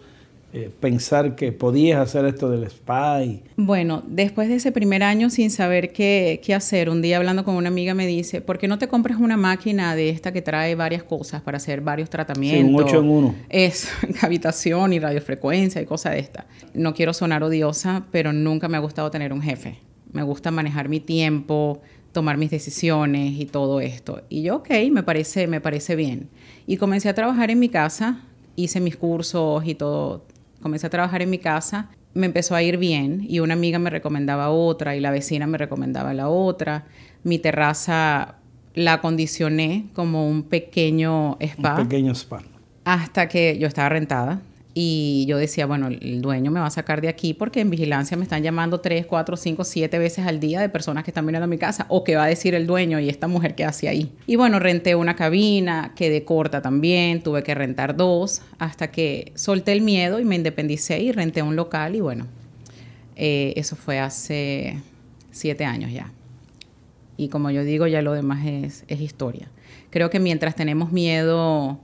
eh, 0.54 0.70
pensar 0.80 1.36
que 1.36 1.52
podías 1.52 2.00
hacer 2.00 2.26
esto 2.26 2.50
del 2.50 2.64
spa? 2.66 3.24
Y, 3.24 3.44
Bueno, 3.58 4.04
después 4.08 4.50
de 4.50 4.56
ese 4.56 4.72
primer 4.72 5.02
año 5.02 5.30
sin 5.30 5.50
saber 5.50 5.92
qué, 5.92 6.40
qué 6.44 6.54
hacer, 6.54 6.90
un 6.90 7.02
día 7.02 7.18
hablando 7.18 7.44
con 7.44 7.56
una 7.56 7.70
amiga 7.70 7.94
me 7.94 8.06
dice, 8.06 8.40
¿por 8.40 8.60
qué 8.60 8.68
no 8.68 8.78
te 8.78 8.88
compras 8.88 9.20
una 9.20 9.36
máquina 9.36 9.96
de 9.96 10.10
esta 10.10 10.32
que 10.32 10.44
trae 10.44 10.76
varias 10.76 11.04
cosas 11.04 11.42
para 11.42 11.58
hacer 11.58 11.82
varios 11.82 12.10
tratamientos? 12.10 12.82
un 12.82 12.88
ocho 12.88 13.00
en 13.00 13.10
uno. 13.10 13.36
Es 13.50 13.90
cavitación 14.22 14.94
y 14.94 15.00
radiofrecuencia 15.00 15.82
y 15.82 15.86
cosas 15.86 16.14
de 16.14 16.20
esta. 16.20 16.46
No 16.74 16.94
quiero 16.94 17.14
sonar 17.14 17.44
odiosa, 17.44 18.06
pero 18.12 18.32
nunca 18.32 18.68
me 18.68 18.78
ha 18.78 18.80
gustado 18.80 19.10
tener 19.10 19.34
un 19.34 19.42
jefe. 19.42 19.78
Me 20.12 20.22
gusta 20.22 20.52
manejar 20.52 20.88
mi 20.88 21.00
tiempo, 21.00 21.82
tomar 22.12 22.38
mis 22.38 22.52
decisiones 22.52 23.40
y 23.40 23.46
todo 23.46 23.82
esto. 23.82 24.22
Y 24.30 24.44
yo, 24.44 24.58
ok, 24.58 24.70
me 24.92 25.04
parece, 25.04 25.48
me 25.48 25.60
parece 25.60 25.96
bien. 25.96 26.30
Y 26.68 26.78
comencé 26.78 27.10
a 27.10 27.14
trabajar 27.14 27.52
en 27.52 27.60
mi 27.60 27.70
casa, 27.70 28.22
hice 28.56 28.80
mis 28.80 28.96
cursos 28.96 29.66
y 29.66 29.76
todo. 29.76 30.24
Comencé 30.64 30.88
a 30.88 30.90
trabajar 30.90 31.22
en 31.22 31.30
mi 31.30 31.40
casa, 31.40 31.90
me 32.14 32.26
empezó 32.26 32.56
a 32.56 32.64
ir 32.64 32.78
bien 32.78 33.26
y 33.28 33.40
una 33.40 33.54
amiga 33.54 33.80
me 33.80 33.90
recomendaba 33.90 34.50
otra 34.50 34.96
y 34.96 35.02
la 35.02 35.12
vecina 35.12 35.46
me 35.46 35.58
recomendaba 35.58 36.14
la 36.14 36.30
otra. 36.30 36.86
Mi 37.24 37.38
terraza 37.38 38.36
la 38.74 38.94
acondicioné 38.94 39.88
como 39.94 40.26
un 40.26 40.44
pequeño 40.44 41.38
spa 41.42 41.76
un 41.82 41.88
pequeño 41.88 42.14
spa. 42.16 42.42
hasta 42.86 43.28
que 43.28 43.58
yo 43.60 43.68
estaba 43.68 43.90
rentada 43.90 44.42
Y 44.76 45.26
yo 45.28 45.38
decía, 45.38 45.68
bueno, 45.68 45.88
el 45.88 46.22
dueño 46.22 46.50
me 46.50 46.60
va 46.60 46.66
a 46.66 46.72
sacar 46.72 47.00
de 47.02 47.08
aquí 47.08 47.36
porque 47.36 47.60
en 47.60 47.70
vigilancia 47.70 48.18
me 48.18 48.24
están 48.24 48.42
llamando 48.42 48.80
tres, 48.80 49.06
cuatro, 49.06 49.38
cinco, 49.38 49.64
siete 49.64 50.00
veces 50.00 50.26
al 50.26 50.40
día 50.40 50.62
de 50.62 50.70
personas 50.70 51.04
que 51.04 51.12
están 51.12 51.26
mirando 51.26 51.44
a 51.44 51.48
mi 51.48 51.60
casa. 51.60 51.86
O 51.90 52.04
qué 52.04 52.16
va 52.16 52.24
a 52.24 52.28
decir 52.28 52.56
el 52.56 52.66
dueño 52.66 53.00
y 53.00 53.08
esta 53.08 53.28
mujer 53.28 53.54
que 53.54 53.66
hace 53.66 53.88
ahí. 53.88 54.12
Y 54.26 54.36
bueno, 54.36 54.58
renté 54.58 54.96
una 54.96 55.16
cabina, 55.16 55.94
quedé 55.96 56.26
corta 56.26 56.64
también, 56.64 57.22
tuve 57.22 57.44
que 57.44 57.54
rentar 57.54 57.96
dos, 57.96 58.42
hasta 58.58 58.90
que 58.90 59.32
solté 59.36 59.74
el 59.74 59.82
miedo 59.82 60.20
y 60.20 60.26
me 60.26 60.36
independicé 60.36 61.00
y 61.02 61.12
renté 61.12 61.44
un 61.44 61.56
local. 61.56 61.96
Y 61.96 62.02
bueno, 62.02 62.26
eh, 63.16 63.54
eso 63.56 63.76
fue 63.76 64.00
hace 64.00 64.80
siete 65.30 65.66
años 65.66 65.92
ya. 65.92 66.12
Y 67.16 67.28
como 67.28 67.52
yo 67.52 67.64
digo, 67.64 67.86
ya 67.86 68.02
lo 68.02 68.14
demás 68.14 68.44
es 68.44 69.02
historia. 69.02 69.50
Creo 69.92 70.10
que 70.10 70.20
mientras 70.20 70.56
tenemos 70.56 70.92
miedo 70.92 71.80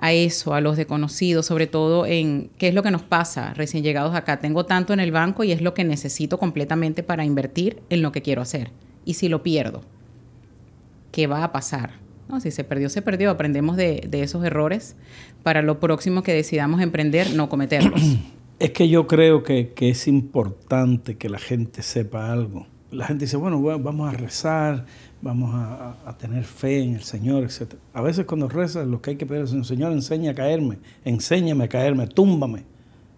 a 0.00 0.12
eso, 0.12 0.54
a 0.54 0.60
los 0.60 0.76
desconocidos, 0.76 1.46
sobre 1.46 1.66
todo 1.66 2.06
en 2.06 2.50
qué 2.58 2.68
es 2.68 2.74
lo 2.74 2.82
que 2.82 2.90
nos 2.90 3.02
pasa 3.02 3.52
recién 3.54 3.84
llegados 3.84 4.14
acá. 4.14 4.38
Tengo 4.38 4.64
tanto 4.64 4.92
en 4.92 5.00
el 5.00 5.12
banco 5.12 5.44
y 5.44 5.52
es 5.52 5.60
lo 5.60 5.74
que 5.74 5.84
necesito 5.84 6.38
completamente 6.38 7.02
para 7.02 7.24
invertir 7.24 7.80
en 7.90 8.00
lo 8.00 8.10
que 8.10 8.22
quiero 8.22 8.40
hacer. 8.40 8.70
Y 9.04 9.14
si 9.14 9.28
lo 9.28 9.42
pierdo, 9.42 9.82
¿qué 11.12 11.26
va 11.26 11.44
a 11.44 11.52
pasar? 11.52 11.92
No, 12.28 12.40
si 12.40 12.50
se 12.50 12.64
perdió, 12.64 12.88
se 12.88 13.02
perdió. 13.02 13.30
Aprendemos 13.30 13.76
de, 13.76 14.08
esos 14.12 14.44
errores 14.44 14.96
para 15.42 15.60
lo 15.60 15.80
próximo 15.80 16.22
que 16.22 16.32
decidamos 16.32 16.80
emprender, 16.80 17.34
no 17.34 17.48
cometerlos. 17.48 18.00
Es 18.58 18.72
que 18.72 18.90
yo 18.90 19.06
creo 19.06 19.42
que 19.42 19.72
es 19.78 20.06
importante 20.06 21.16
que 21.16 21.30
la 21.30 21.38
gente 21.38 21.80
sepa 21.80 22.30
algo. 22.30 22.66
La 22.90 23.06
gente 23.06 23.24
dice, 23.24 23.36
bueno, 23.36 23.62
vamos 23.62 24.12
a 24.12 24.16
rezar, 24.16 24.84
vamos 25.22 25.54
a, 25.54 26.16
tener 26.18 26.44
fe 26.44 26.82
en 26.82 26.94
el 26.94 27.02
Señor, 27.02 27.44
etc. 27.44 27.74
A 27.94 28.02
veces 28.02 28.26
cuando 28.26 28.48
rezas 28.48 28.86
lo 28.86 29.00
que 29.00 29.10
hay 29.10 29.16
que 29.16 29.26
pedir 29.26 29.44
es, 29.44 29.66
Señor, 29.66 29.92
enseña 29.92 30.32
a 30.32 30.34
caerme, 30.34 30.78
enséñame 31.04 31.64
a 31.64 31.68
caerme, 31.68 32.06
túmbame, 32.06 32.64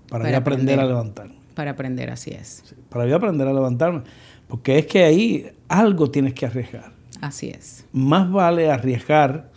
para, 0.08 0.30
yo 0.30 0.36
aprender, 0.36 0.78
a 0.78 0.84
levantarme. 0.84 1.34
Para 1.54 1.72
aprender, 1.72 2.10
así 2.10 2.30
es. 2.30 2.74
para 2.88 3.06
yo 3.06 3.16
aprender 3.16 3.48
a 3.48 3.52
levantarme. 3.52 4.02
Porque 4.48 4.78
es 4.78 4.86
que 4.86 5.04
ahí 5.04 5.50
algo 5.68 6.10
tienes 6.10 6.34
que 6.34 6.46
arriesgar. 6.46 6.92
Así 7.20 7.48
es. 7.48 7.86
Más 7.92 8.30
vale 8.30 8.70
arriesgar 8.70 9.50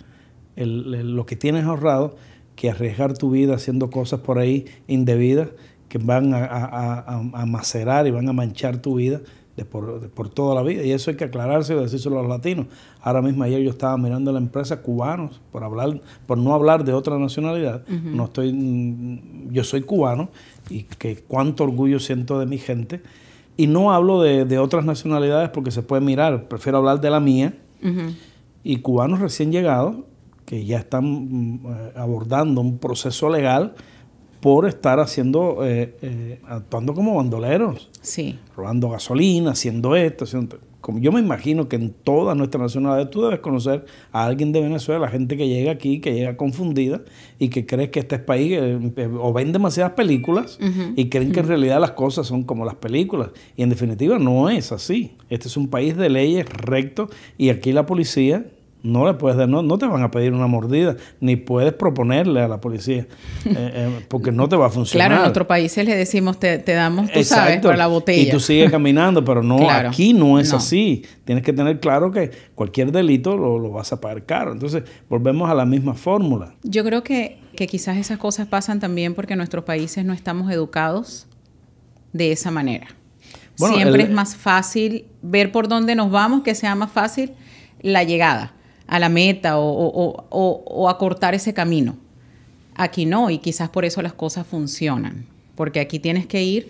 lo 0.55 1.25
que 1.25 1.35
tienes 1.35 1.65
ahorrado 1.65 2.15
que 2.55 2.69
arriesgar 2.69 3.17
tu 3.17 3.31
vida 3.31 3.55
haciendo 3.55 3.89
cosas 3.89 4.21
por 4.21 4.39
ahí 4.39 4.65
indebidas 4.87 5.49
que 5.89 5.97
van 5.97 6.33
a, 6.33 6.45
a 6.45 7.45
macerar 7.45 8.07
y 8.07 8.11
van 8.11 8.29
a 8.29 8.33
manchar 8.33 8.77
tu 8.77 8.95
vida 8.95 9.19
de 9.55 9.63
por, 9.63 10.29
toda 10.29 10.53
la 10.53 10.61
vida. 10.61 10.83
Y 10.83 10.91
eso 10.91 11.09
hay 11.09 11.17
que 11.17 11.23
aclararse 11.23 11.73
y 11.73 11.79
decírselo 11.79 12.19
a 12.19 12.21
los 12.21 12.29
latinos. 12.29 12.67
Ahora 13.01 13.21
mismo 13.21 13.43
ayer 13.43 13.61
yo 13.61 13.69
estaba 13.69 13.97
mirando 13.97 14.31
la 14.31 14.39
empresa 14.39 14.81
cubanos, 14.81 15.39
por 15.51 15.63
hablar, 15.63 16.01
por 16.27 16.37
no 16.37 16.53
hablar 16.53 16.83
de 16.83 16.93
otra 16.93 17.17
nacionalidad. 17.17 17.87
No 17.87 18.25
estoy, 18.25 19.21
yo 19.51 19.63
soy 19.63 19.81
cubano 19.81 20.29
y 20.69 20.83
que 20.83 21.17
cuánto 21.17 21.63
orgullo 21.63 21.99
siento 21.99 22.39
de 22.39 22.45
mi 22.45 22.57
gente. 22.57 23.01
Y 23.57 23.67
no 23.67 23.93
hablo 23.93 24.21
de, 24.21 24.59
otras 24.59 24.83
nacionalidades 24.83 25.49
porque 25.49 25.71
se 25.71 25.81
puede 25.81 26.01
mirar, 26.01 26.49
prefiero 26.49 26.79
hablar 26.79 26.99
de 26.99 27.09
la 27.09 27.19
mía. 27.19 27.53
Y 28.63 28.77
cubanos 28.77 29.19
recién 29.19 29.51
llegados 29.51 29.97
que 30.45 30.65
ya 30.65 30.79
están 30.79 31.05
mm, 31.05 31.65
eh, 31.65 31.91
abordando 31.95 32.61
un 32.61 32.77
proceso 32.77 33.29
legal 33.29 33.75
por 34.39 34.67
estar 34.67 34.99
haciendo, 34.99 35.65
eh, 35.65 35.95
eh, 36.01 36.39
actuando 36.47 36.93
como 36.93 37.15
bandoleros. 37.15 37.89
Sí. 38.01 38.37
Robando 38.55 38.89
gasolina, 38.89 39.51
haciendo 39.51 39.95
esto, 39.95 40.25
haciendo... 40.25 40.59
Como 40.81 40.99
yo 40.99 41.11
me 41.11 41.19
imagino 41.19 41.67
que 41.67 41.77
en 41.77 41.89
toda 41.89 42.35
nuestra 42.35 42.61
nacionalidad 42.61 43.09
tú 43.09 43.23
debes 43.23 43.39
conocer 43.39 43.85
a 44.11 44.23
alguien 44.23 44.51
de 44.51 44.61
Venezuela, 44.61 44.99
la 44.99 45.07
gente 45.07 45.35
que 45.35 45.47
llega 45.47 45.71
aquí, 45.71 45.99
que 45.99 46.13
llega 46.13 46.37
confundida 46.37 47.01
y 47.39 47.49
que 47.49 47.65
cree 47.65 47.89
que 47.89 48.01
este 48.01 48.19
país 48.19 48.51
eh, 48.53 49.09
o 49.19 49.33
ven 49.33 49.51
demasiadas 49.51 49.93
películas 49.93 50.59
y 50.95 51.09
creen 51.09 51.31
que 51.31 51.39
en 51.39 51.47
realidad 51.47 51.81
las 51.81 51.93
cosas 51.93 52.27
son 52.27 52.43
como 52.43 52.65
las 52.65 52.75
películas. 52.75 53.31
Y 53.57 53.63
en 53.63 53.69
definitiva 53.69 54.19
no 54.19 54.47
es 54.51 54.71
así. 54.71 55.17
Este 55.31 55.47
es 55.47 55.57
un 55.57 55.69
país 55.69 55.97
de 55.97 56.07
leyes 56.07 56.47
recto 56.47 57.09
y 57.35 57.49
aquí 57.49 57.71
la 57.71 57.87
policía 57.87 58.45
no 58.85 59.07
le 59.07 59.15
puedes 59.15 59.47
no, 59.47 59.63
no 59.63 59.77
te 59.77 59.87
van 59.87 60.03
a 60.03 60.11
pedir 60.11 60.31
una 60.31 60.45
mordida, 60.45 60.95
ni 61.19 61.35
puedes 61.35 61.73
proponerle 61.73 62.41
a 62.41 62.47
la 62.47 62.61
policía, 62.61 63.07
eh, 63.45 63.53
eh, 63.55 64.05
porque 64.07 64.31
no 64.31 64.47
te 64.47 64.55
va 64.55 64.67
a 64.67 64.69
funcionar. 64.69 65.09
Claro, 65.09 65.23
en 65.23 65.29
otros 65.29 65.47
países 65.47 65.83
le 65.83 65.95
decimos, 65.95 66.39
te, 66.39 66.59
damos, 66.59 67.11
tú 67.11 67.23
sabes, 67.23 67.59
para 67.61 67.77
la 67.77 67.87
botella. 67.87 68.21
Y 68.21 68.29
tú 68.29 68.39
sigues 68.39 68.69
caminando, 68.69 69.25
pero 69.25 69.41
no, 69.41 69.69
aquí 69.69 70.13
no 70.13 70.39
es 70.39 70.53
así. 70.53 71.03
Tienes 71.25 71.43
que 71.43 71.51
tener 71.51 71.79
claro 71.79 72.11
que 72.11 72.31
cualquier 72.53 72.91
delito 72.91 73.35
lo, 73.35 73.57
lo, 73.57 73.71
vas 73.71 73.91
a 73.91 73.99
pagar 73.99 74.23
caro. 74.25 74.51
Entonces, 74.51 74.83
volvemos 75.09 75.49
a 75.49 75.55
la 75.55 75.65
misma 75.65 75.95
fórmula. 75.95 76.53
Yo 76.61 76.83
creo 76.83 77.03
que, 77.03 77.39
que 77.55 77.65
quizás 77.65 77.97
esas 77.97 78.19
cosas 78.19 78.47
pasan 78.47 78.79
también 78.79 79.15
porque 79.15 79.33
en 79.33 79.39
nuestros 79.39 79.63
países 79.63 80.05
no 80.05 80.13
estamos 80.13 80.51
educados 80.51 81.27
de 82.13 82.31
esa 82.31 82.51
manera. 82.51 82.87
Siempre 83.55 84.03
es 84.03 84.11
más 84.11 84.35
fácil 84.35 85.05
ver 85.23 85.51
por 85.51 85.67
dónde 85.67 85.95
nos 85.95 86.11
vamos, 86.11 86.43
que 86.43 86.53
sea 86.53 86.75
más 86.75 86.91
fácil 86.91 87.31
la 87.81 88.03
llegada 88.03 88.53
a 88.87 88.99
la 88.99 89.09
meta 89.09 89.57
o, 89.57 90.89
a 90.89 90.97
cortar 90.97 91.33
ese 91.33 91.53
camino. 91.53 91.97
Aquí 92.75 93.05
no, 93.05 93.29
y 93.29 93.37
quizás 93.37 93.69
por 93.69 93.85
eso 93.85 94.01
las 94.01 94.13
cosas 94.13 94.45
funcionan, 94.45 95.25
porque 95.55 95.79
aquí 95.79 95.99
tienes 95.99 96.27
que 96.27 96.43
ir 96.43 96.69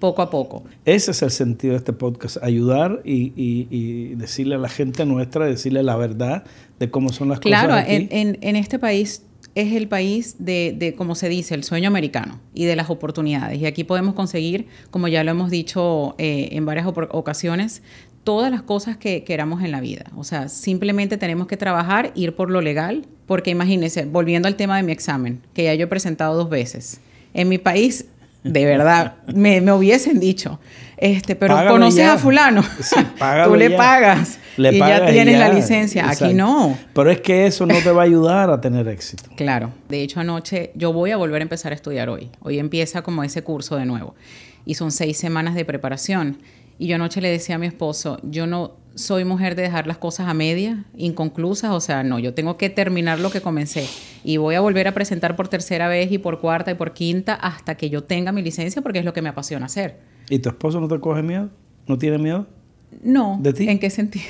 poco 0.00 0.20
a 0.20 0.30
poco. 0.30 0.64
Ese 0.84 1.12
es 1.12 1.22
el 1.22 1.30
sentido 1.30 1.72
de 1.74 1.78
este 1.78 1.92
podcast, 1.92 2.38
ayudar 2.42 3.02
y, 3.04 4.14
decirle 4.16 4.56
a 4.56 4.58
la 4.58 4.68
gente 4.68 5.06
nuestra, 5.06 5.46
decirle 5.46 5.82
la 5.82 5.96
verdad 5.96 6.44
de 6.80 6.90
cómo 6.90 7.12
son 7.12 7.28
las 7.28 7.38
cosas. 7.38 7.64
Claro, 7.64 7.86
en, 7.86 8.38
en, 8.40 8.56
este 8.56 8.80
país 8.80 9.22
es 9.54 9.72
el 9.74 9.86
país 9.86 10.36
de, 10.38 10.74
de, 10.76 10.94
como 10.94 11.14
se 11.14 11.28
dice, 11.28 11.54
el 11.54 11.62
sueño 11.62 11.88
americano 11.88 12.40
y 12.54 12.64
de 12.64 12.74
las 12.74 12.90
oportunidades. 12.90 13.60
Y 13.60 13.66
aquí 13.66 13.84
podemos 13.84 14.14
conseguir, 14.14 14.66
como 14.90 15.08
ya 15.08 15.22
lo 15.24 15.30
hemos 15.30 15.50
dicho 15.50 16.14
eh, 16.18 16.48
en 16.52 16.64
varias 16.64 16.86
ocasiones, 16.86 17.82
todas 18.24 18.50
las 18.50 18.62
cosas 18.62 18.96
que 18.96 19.24
queramos 19.24 19.62
en 19.62 19.72
la 19.72 19.80
vida. 19.80 20.04
O 20.16 20.24
sea, 20.24 20.48
simplemente 20.48 21.16
tenemos 21.16 21.46
que 21.46 21.56
trabajar, 21.56 22.12
ir 22.14 22.34
por 22.34 22.50
lo 22.50 22.60
legal, 22.60 23.06
porque 23.26 23.50
imagínense, 23.50 24.04
volviendo 24.04 24.48
al 24.48 24.56
tema 24.56 24.76
de 24.76 24.82
mi 24.82 24.92
examen, 24.92 25.40
que 25.54 25.64
ya 25.64 25.74
yo 25.74 25.84
he 25.84 25.88
presentado 25.88 26.36
dos 26.36 26.48
veces. 26.48 27.00
En 27.34 27.48
mi 27.48 27.58
país, 27.58 28.06
de 28.44 28.64
verdad, 28.66 29.14
me, 29.26 29.60
hubiesen 29.72 30.20
dicho, 30.20 30.60
este, 30.96 31.34
pero 31.34 31.56
conoces 31.68 32.06
a 32.06 32.18
fulano, 32.18 32.62
tú 33.44 33.56
le 33.56 33.70
pagas 33.70 34.38
y 34.56 34.78
ya 34.78 35.06
tienes 35.06 35.38
la 35.38 35.48
licencia. 35.48 36.08
Aquí 36.08 36.32
no. 36.32 36.78
Pero 36.94 37.10
es 37.10 37.20
que 37.20 37.46
eso 37.46 37.66
no 37.66 37.74
te 37.82 37.90
va 37.90 38.02
a 38.02 38.04
ayudar 38.04 38.50
a 38.50 38.60
tener 38.60 38.86
éxito. 38.86 39.24
Claro. 39.36 39.72
De 39.88 40.02
hecho, 40.02 40.20
anoche 40.20 40.70
yo 40.76 40.92
voy 40.92 41.10
a 41.10 41.16
volver 41.16 41.40
a 41.40 41.44
empezar 41.44 41.72
a 41.72 41.74
estudiar 41.74 42.08
hoy. 42.08 42.30
Hoy 42.40 42.60
empieza 42.60 43.02
como 43.02 43.24
ese 43.24 43.42
curso 43.42 43.76
de 43.76 43.84
nuevo. 43.84 44.14
Y 44.64 44.74
son 44.74 44.92
seis 44.92 45.16
semanas 45.16 45.56
de 45.56 45.64
preparación. 45.64 46.38
Y 46.78 46.86
yo 46.88 46.96
anoche 46.96 47.20
le 47.20 47.28
decía 47.28 47.56
a 47.56 47.58
mi 47.58 47.66
esposo, 47.66 48.18
yo 48.22 48.46
no 48.46 48.82
soy 48.94 49.24
mujer 49.24 49.54
de 49.54 49.62
dejar 49.62 49.86
las 49.86 49.98
cosas 49.98 50.28
a 50.28 50.34
media, 50.34 50.84
inconclusas, 50.96 51.70
o 51.70 51.80
sea, 51.80 52.02
no, 52.02 52.18
yo 52.18 52.34
tengo 52.34 52.56
que 52.56 52.70
terminar 52.70 53.20
lo 53.20 53.30
que 53.30 53.40
comencé 53.40 53.86
y 54.24 54.36
voy 54.36 54.54
a 54.54 54.60
volver 54.60 54.88
a 54.88 54.92
presentar 54.92 55.36
por 55.36 55.48
tercera 55.48 55.88
vez 55.88 56.12
y 56.12 56.18
por 56.18 56.40
cuarta 56.40 56.70
y 56.70 56.74
por 56.74 56.92
quinta 56.92 57.34
hasta 57.34 57.76
que 57.76 57.90
yo 57.90 58.04
tenga 58.04 58.32
mi 58.32 58.42
licencia 58.42 58.82
porque 58.82 58.98
es 58.98 59.04
lo 59.04 59.12
que 59.12 59.22
me 59.22 59.28
apasiona 59.28 59.66
hacer. 59.66 60.00
¿Y 60.28 60.38
tu 60.38 60.48
esposo 60.48 60.80
no 60.80 60.88
te 60.88 61.00
coge 61.00 61.22
miedo? 61.22 61.50
¿No 61.86 61.98
tiene 61.98 62.18
miedo? 62.18 62.46
No. 63.02 63.38
¿De 63.40 63.52
ti? 63.52 63.68
¿En 63.68 63.78
qué 63.78 63.90
sentido? 63.90 64.26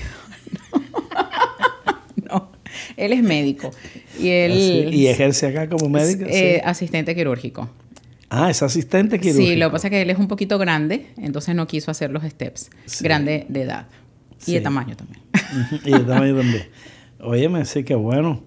no. 2.31 2.51
Él 2.97 3.13
es 3.13 3.23
médico 3.23 3.71
y 4.19 4.29
él... 4.29 4.93
¿Y 4.93 5.07
ejerce 5.09 5.49
acá 5.49 5.69
como 5.69 5.89
médico? 5.89 6.25
Eh, 6.29 6.61
asistente 6.65 7.15
quirúrgico. 7.15 7.69
Ah, 8.35 8.49
es 8.49 8.63
asistente 8.63 9.21
quirúrgico. 9.21 9.47
Sí, 9.47 9.57
lo 9.57 9.67
que 9.69 9.73
pasa 9.73 9.89
es 9.89 9.91
que 9.91 10.01
él 10.01 10.09
es 10.09 10.19
un 10.19 10.27
poquito 10.27 10.57
grande, 10.57 11.09
entonces 11.19 11.55
no 11.55 11.67
quiso 11.67 11.91
hacer 11.91 12.11
los 12.11 12.25
steps. 12.25 12.71
Grande 13.03 13.45
de 13.51 13.63
edad. 13.63 13.89
Y 14.47 14.55
de 14.55 14.63
tamaño 14.63 14.97
también. 14.97 15.21
y 15.85 15.91
de 15.91 16.01
tamaño 16.01 16.37
también. 16.37 16.63
Óyeme, 17.21 17.67
sí 17.67 17.85
que 17.85 17.95
bueno. 17.95 18.43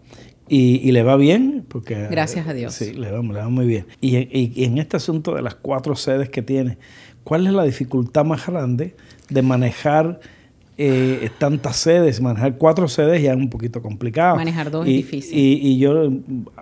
Y, 0.48 0.92
le 0.92 1.04
va 1.04 1.18
bien, 1.18 1.66
porque... 1.68 2.08
Gracias 2.10 2.48
a 2.48 2.54
Dios. 2.54 2.74
Sí, 2.74 2.94
le 2.94 3.12
va, 3.12 3.22
le 3.22 3.40
va 3.40 3.50
muy 3.50 3.68
bien. 3.68 3.86
Y, 4.02 4.18
y, 4.18 4.64
en 4.64 4.80
este 4.80 4.98
asunto 4.98 5.36
de 5.36 5.44
las 5.44 5.54
cuatro 5.54 5.96
sedes 5.96 6.30
que 6.30 6.42
tiene, 6.42 6.80
¿cuál 7.24 7.46
es 7.46 7.54
la 7.54 7.64
dificultad 7.64 8.26
más 8.26 8.48
grande 8.48 8.96
de 9.30 9.42
manejar 9.44 10.20
eh, 10.78 11.30
tantas 11.38 11.78
sedes, 11.78 12.20
manejar 12.20 12.58
cuatro 12.58 12.88
sedes 12.88 13.22
ya 13.22 13.32
es 13.32 13.38
un 13.38 13.50
poquito 13.50 13.82
complicado. 13.82 14.36
Manejar 14.36 14.72
dos 14.72 14.86
es 14.86 14.94
difícil. 14.94 15.32
Y, 15.34 15.78
yo, 15.78 16.12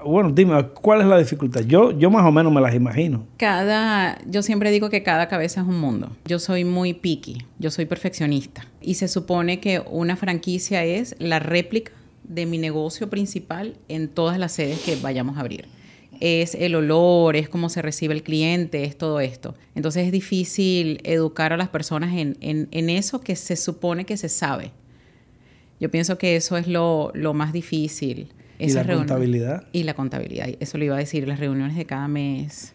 bueno, 0.06 0.32
dime, 0.32 0.68
¿cuál 0.82 1.02
es 1.02 1.08
la 1.08 1.18
dificultad? 1.18 1.62
Yo, 1.62 1.92
yo 1.92 2.12
más 2.12 2.26
o 2.26 2.32
menos 2.32 2.54
me 2.54 2.62
las 2.62 2.76
imagino. 2.76 3.26
Cada, 3.38 4.20
yo 4.28 4.44
siempre 4.44 4.72
digo 4.72 4.90
que 4.90 5.02
cada 5.04 5.28
cabeza 5.28 5.62
es 5.62 5.68
un 5.68 5.80
mundo. 5.80 6.12
Yo 6.26 6.40
soy 6.40 6.64
muy 6.64 6.94
picky, 6.94 7.40
yo 7.58 7.72
soy 7.72 7.86
perfeccionista. 7.86 8.68
Y 8.82 8.96
se 8.96 9.08
supone 9.08 9.60
que 9.60 9.82
una 9.90 10.16
franquicia 10.16 10.84
es 10.84 11.16
la 11.20 11.40
réplica 11.40 11.92
de 12.24 12.46
mi 12.46 12.58
negocio 12.58 13.10
principal 13.10 13.78
en 13.90 14.08
todas 14.08 14.38
las 14.38 14.52
sedes 14.54 14.80
que 14.82 14.96
vayamos 14.96 15.38
a 15.38 15.42
abrir 15.42 15.66
es 16.24 16.56
el 16.56 16.76
olor, 16.76 17.36
es 17.36 17.50
cómo 17.50 17.68
se 17.68 17.82
recibe 17.82 18.14
el 18.14 18.24
cliente, 18.24 18.86
es 18.86 18.98
todo 18.98 19.20
esto. 19.20 19.56
Entonces 19.76 20.06
es 20.06 20.12
difícil 20.14 21.02
educar 21.04 21.52
a 21.52 21.58
las 21.58 21.68
personas 21.68 22.16
en, 22.16 22.38
en, 22.40 22.90
eso 22.90 23.20
que 23.20 23.36
se 23.36 23.58
supone 23.58 24.06
que 24.06 24.16
se 24.16 24.30
sabe. 24.30 24.72
Yo 25.82 25.92
pienso 25.92 26.18
que 26.18 26.38
eso 26.38 26.56
es 26.56 26.66
lo, 26.66 27.12
lo 27.14 27.34
más 27.34 27.52
difícil. 27.52 28.30
¿Y 28.58 28.72
la 28.72 28.88
contabilidad? 28.88 29.68
Y 29.74 29.84
la 29.84 29.96
contabilidad. 29.96 30.48
Eso 30.62 30.78
lo 30.78 30.86
iba 30.86 30.96
a 30.96 31.00
decir, 31.00 31.28
las 31.28 31.42
reuniones 31.42 31.76
de 31.76 31.86
cada 31.86 32.08
mes. 32.08 32.74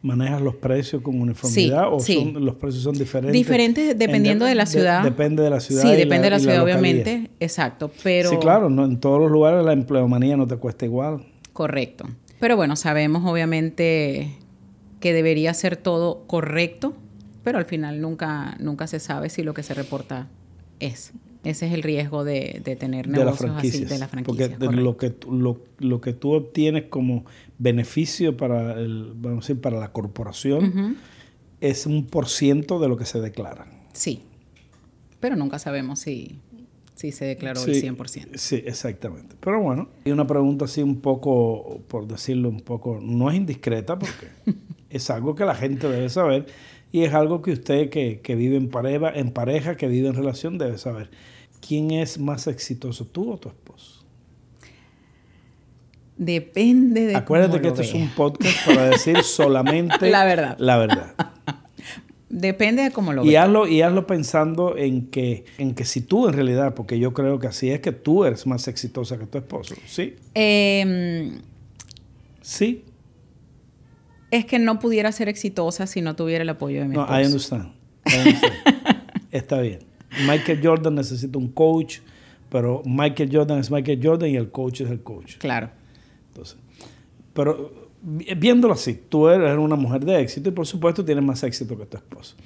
¿Manejas 0.00 0.40
los 0.40 0.54
precios 0.54 1.02
con 1.02 1.20
uniformidad 1.20 1.92
o 1.92 1.98
Son, 1.98 2.44
los 2.44 2.54
precios 2.54 2.84
son 2.84 2.94
diferentes? 2.94 3.32
Diferentes 3.32 3.98
dependiendo 3.98 4.44
de, 4.44 4.54
la 4.54 4.66
ciudad. 4.66 5.02
depende 5.02 5.42
de 5.42 5.50
la 5.50 5.58
ciudad. 5.58 5.82
Sí, 5.82 5.96
depende 5.96 6.26
de 6.26 6.30
la 6.30 6.38
ciudad, 6.38 6.62
obviamente. 6.62 7.28
Exacto. 7.40 7.90
Pero... 8.04 8.30
Sí, 8.30 8.36
claro, 8.36 8.70
no, 8.70 8.84
en 8.84 9.00
todos 9.00 9.20
los 9.20 9.32
lugares 9.32 9.64
la 9.64 9.72
empleomanía 9.72 10.36
no 10.36 10.46
te 10.46 10.54
cuesta 10.54 10.84
igual. 10.84 11.26
Correcto. 11.52 12.04
Pero 12.40 12.56
bueno, 12.56 12.76
sabemos 12.76 13.24
obviamente 13.24 14.36
que 15.00 15.12
debería 15.12 15.54
ser 15.54 15.76
todo 15.76 16.24
correcto, 16.26 16.94
pero 17.44 17.58
al 17.58 17.64
final 17.64 18.00
nunca, 18.00 18.56
nunca 18.60 18.86
se 18.86 19.00
sabe 19.00 19.30
si 19.30 19.42
lo 19.42 19.54
que 19.54 19.62
se 19.62 19.74
reporta 19.74 20.28
es. 20.80 21.12
Ese 21.44 21.66
es 21.66 21.72
el 21.72 21.82
riesgo 21.82 22.24
de, 22.24 22.60
tener 22.78 23.08
negocios 23.08 23.52
así 23.56 23.84
de 23.84 23.98
la 23.98 24.08
franquicia. 24.08 24.56
Porque 24.58 24.76
lo 24.76 24.96
que, 24.96 25.14
lo, 25.30 25.60
lo, 25.78 26.00
que 26.00 26.12
tú 26.12 26.32
obtienes 26.32 26.84
como 26.90 27.24
beneficio 27.58 28.36
para, 28.36 28.78
el, 28.78 29.12
vamos 29.14 29.44
a 29.44 29.48
decir, 29.48 29.60
para 29.60 29.78
la 29.78 29.92
corporación 29.92 30.96
es 31.60 31.86
un 31.86 32.06
por 32.06 32.28
ciento 32.28 32.80
de 32.80 32.88
lo 32.88 32.96
que 32.96 33.04
se 33.04 33.20
declara. 33.20 33.66
Sí, 33.92 34.22
pero 35.20 35.36
nunca 35.36 35.58
sabemos 35.58 36.00
si, 36.00 36.40
si 36.98 37.12
se 37.12 37.26
declaró 37.26 37.62
el 37.62 37.80
100%. 37.80 38.30
Sí, 38.34 38.60
exactamente. 38.66 39.36
Pero 39.38 39.60
bueno, 39.60 39.88
y 40.04 40.10
una 40.10 40.26
pregunta 40.26 40.64
así 40.64 40.82
un 40.82 41.00
poco, 41.00 41.80
por 41.86 42.08
decirlo 42.08 42.48
un 42.48 42.60
poco, 42.60 42.98
no 43.00 43.30
es 43.30 43.36
indiscreta 43.36 43.96
porque 43.96 44.26
es 44.90 45.08
algo 45.08 45.36
que 45.36 45.44
la 45.44 45.54
gente 45.54 45.88
debe 45.88 46.08
saber 46.08 46.46
y 46.90 47.04
es 47.04 47.14
algo 47.14 47.40
que 47.40 47.52
usted 47.52 47.88
que, 47.88 48.20
que 48.20 48.34
vive 48.34 48.56
en 48.56 48.68
pareja, 48.68 49.12
en 49.14 49.30
pareja, 49.30 49.76
que 49.76 49.86
vive 49.86 50.08
en 50.08 50.14
relación, 50.16 50.58
debe 50.58 50.76
saber. 50.76 51.08
¿Quién 51.64 51.92
es 51.92 52.18
más 52.18 52.48
exitoso, 52.48 53.06
tú 53.06 53.30
o 53.30 53.38
tu 53.38 53.48
esposo? 53.48 54.04
Depende 56.16 57.06
de 57.06 57.14
Acuérdate 57.14 57.60
que 57.60 57.68
este 57.68 57.82
es 57.82 57.94
un 57.94 58.08
podcast 58.08 58.66
para 58.66 58.88
decir 58.88 59.22
solamente 59.22 60.10
la 60.10 60.24
verdad. 60.24 60.56
La 60.58 60.76
verdad. 60.76 61.14
Depende 62.30 62.82
de 62.82 62.90
cómo 62.90 63.14
lo 63.14 63.24
y 63.24 63.36
hazlo 63.36 63.66
Y 63.66 63.80
hazlo 63.80 64.06
pensando 64.06 64.76
en 64.76 65.06
que, 65.06 65.44
en 65.56 65.74
que 65.74 65.84
si 65.84 66.02
tú 66.02 66.28
en 66.28 66.34
realidad, 66.34 66.74
porque 66.74 66.98
yo 66.98 67.14
creo 67.14 67.38
que 67.38 67.46
así 67.46 67.70
es 67.70 67.80
que 67.80 67.92
tú 67.92 68.24
eres 68.24 68.46
más 68.46 68.68
exitosa 68.68 69.18
que 69.18 69.26
tu 69.26 69.38
esposo, 69.38 69.74
¿sí? 69.86 70.16
Em, 70.34 71.40
sí. 72.42 72.84
Es 74.30 74.44
que 74.44 74.58
no 74.58 74.78
pudiera 74.78 75.10
ser 75.12 75.28
exitosa 75.30 75.86
si 75.86 76.02
no 76.02 76.16
tuviera 76.16 76.42
el 76.42 76.48
apoyo 76.50 76.80
de 76.80 76.88
mi 76.88 76.96
esposo. 76.96 77.12
No, 77.12 77.20
I 77.20 77.24
understand. 77.24 77.72
I 78.04 78.18
understand. 78.18 78.54
Está 79.30 79.60
bien. 79.60 79.78
Michael 80.26 80.60
Jordan 80.62 80.94
necesita 80.96 81.38
un 81.38 81.48
coach, 81.48 81.98
pero 82.50 82.82
Michael 82.84 83.30
Jordan 83.32 83.58
es 83.58 83.70
Michael 83.70 84.00
Jordan 84.02 84.28
y 84.28 84.36
el 84.36 84.50
coach 84.50 84.82
es 84.82 84.90
el 84.90 85.00
coach. 85.02 85.36
Claro. 85.38 85.70
Entonces, 86.28 86.58
pero 87.32 87.87
viéndolo 88.02 88.74
así, 88.74 88.94
tú 89.08 89.28
eres 89.28 89.56
una 89.58 89.76
mujer 89.76 90.04
de 90.04 90.20
éxito 90.20 90.48
y 90.48 90.52
por 90.52 90.66
supuesto 90.66 91.04
tienes 91.04 91.24
más 91.24 91.42
éxito 91.42 91.76
que 91.76 91.86
tu 91.86 91.96
esposo. 91.96 92.36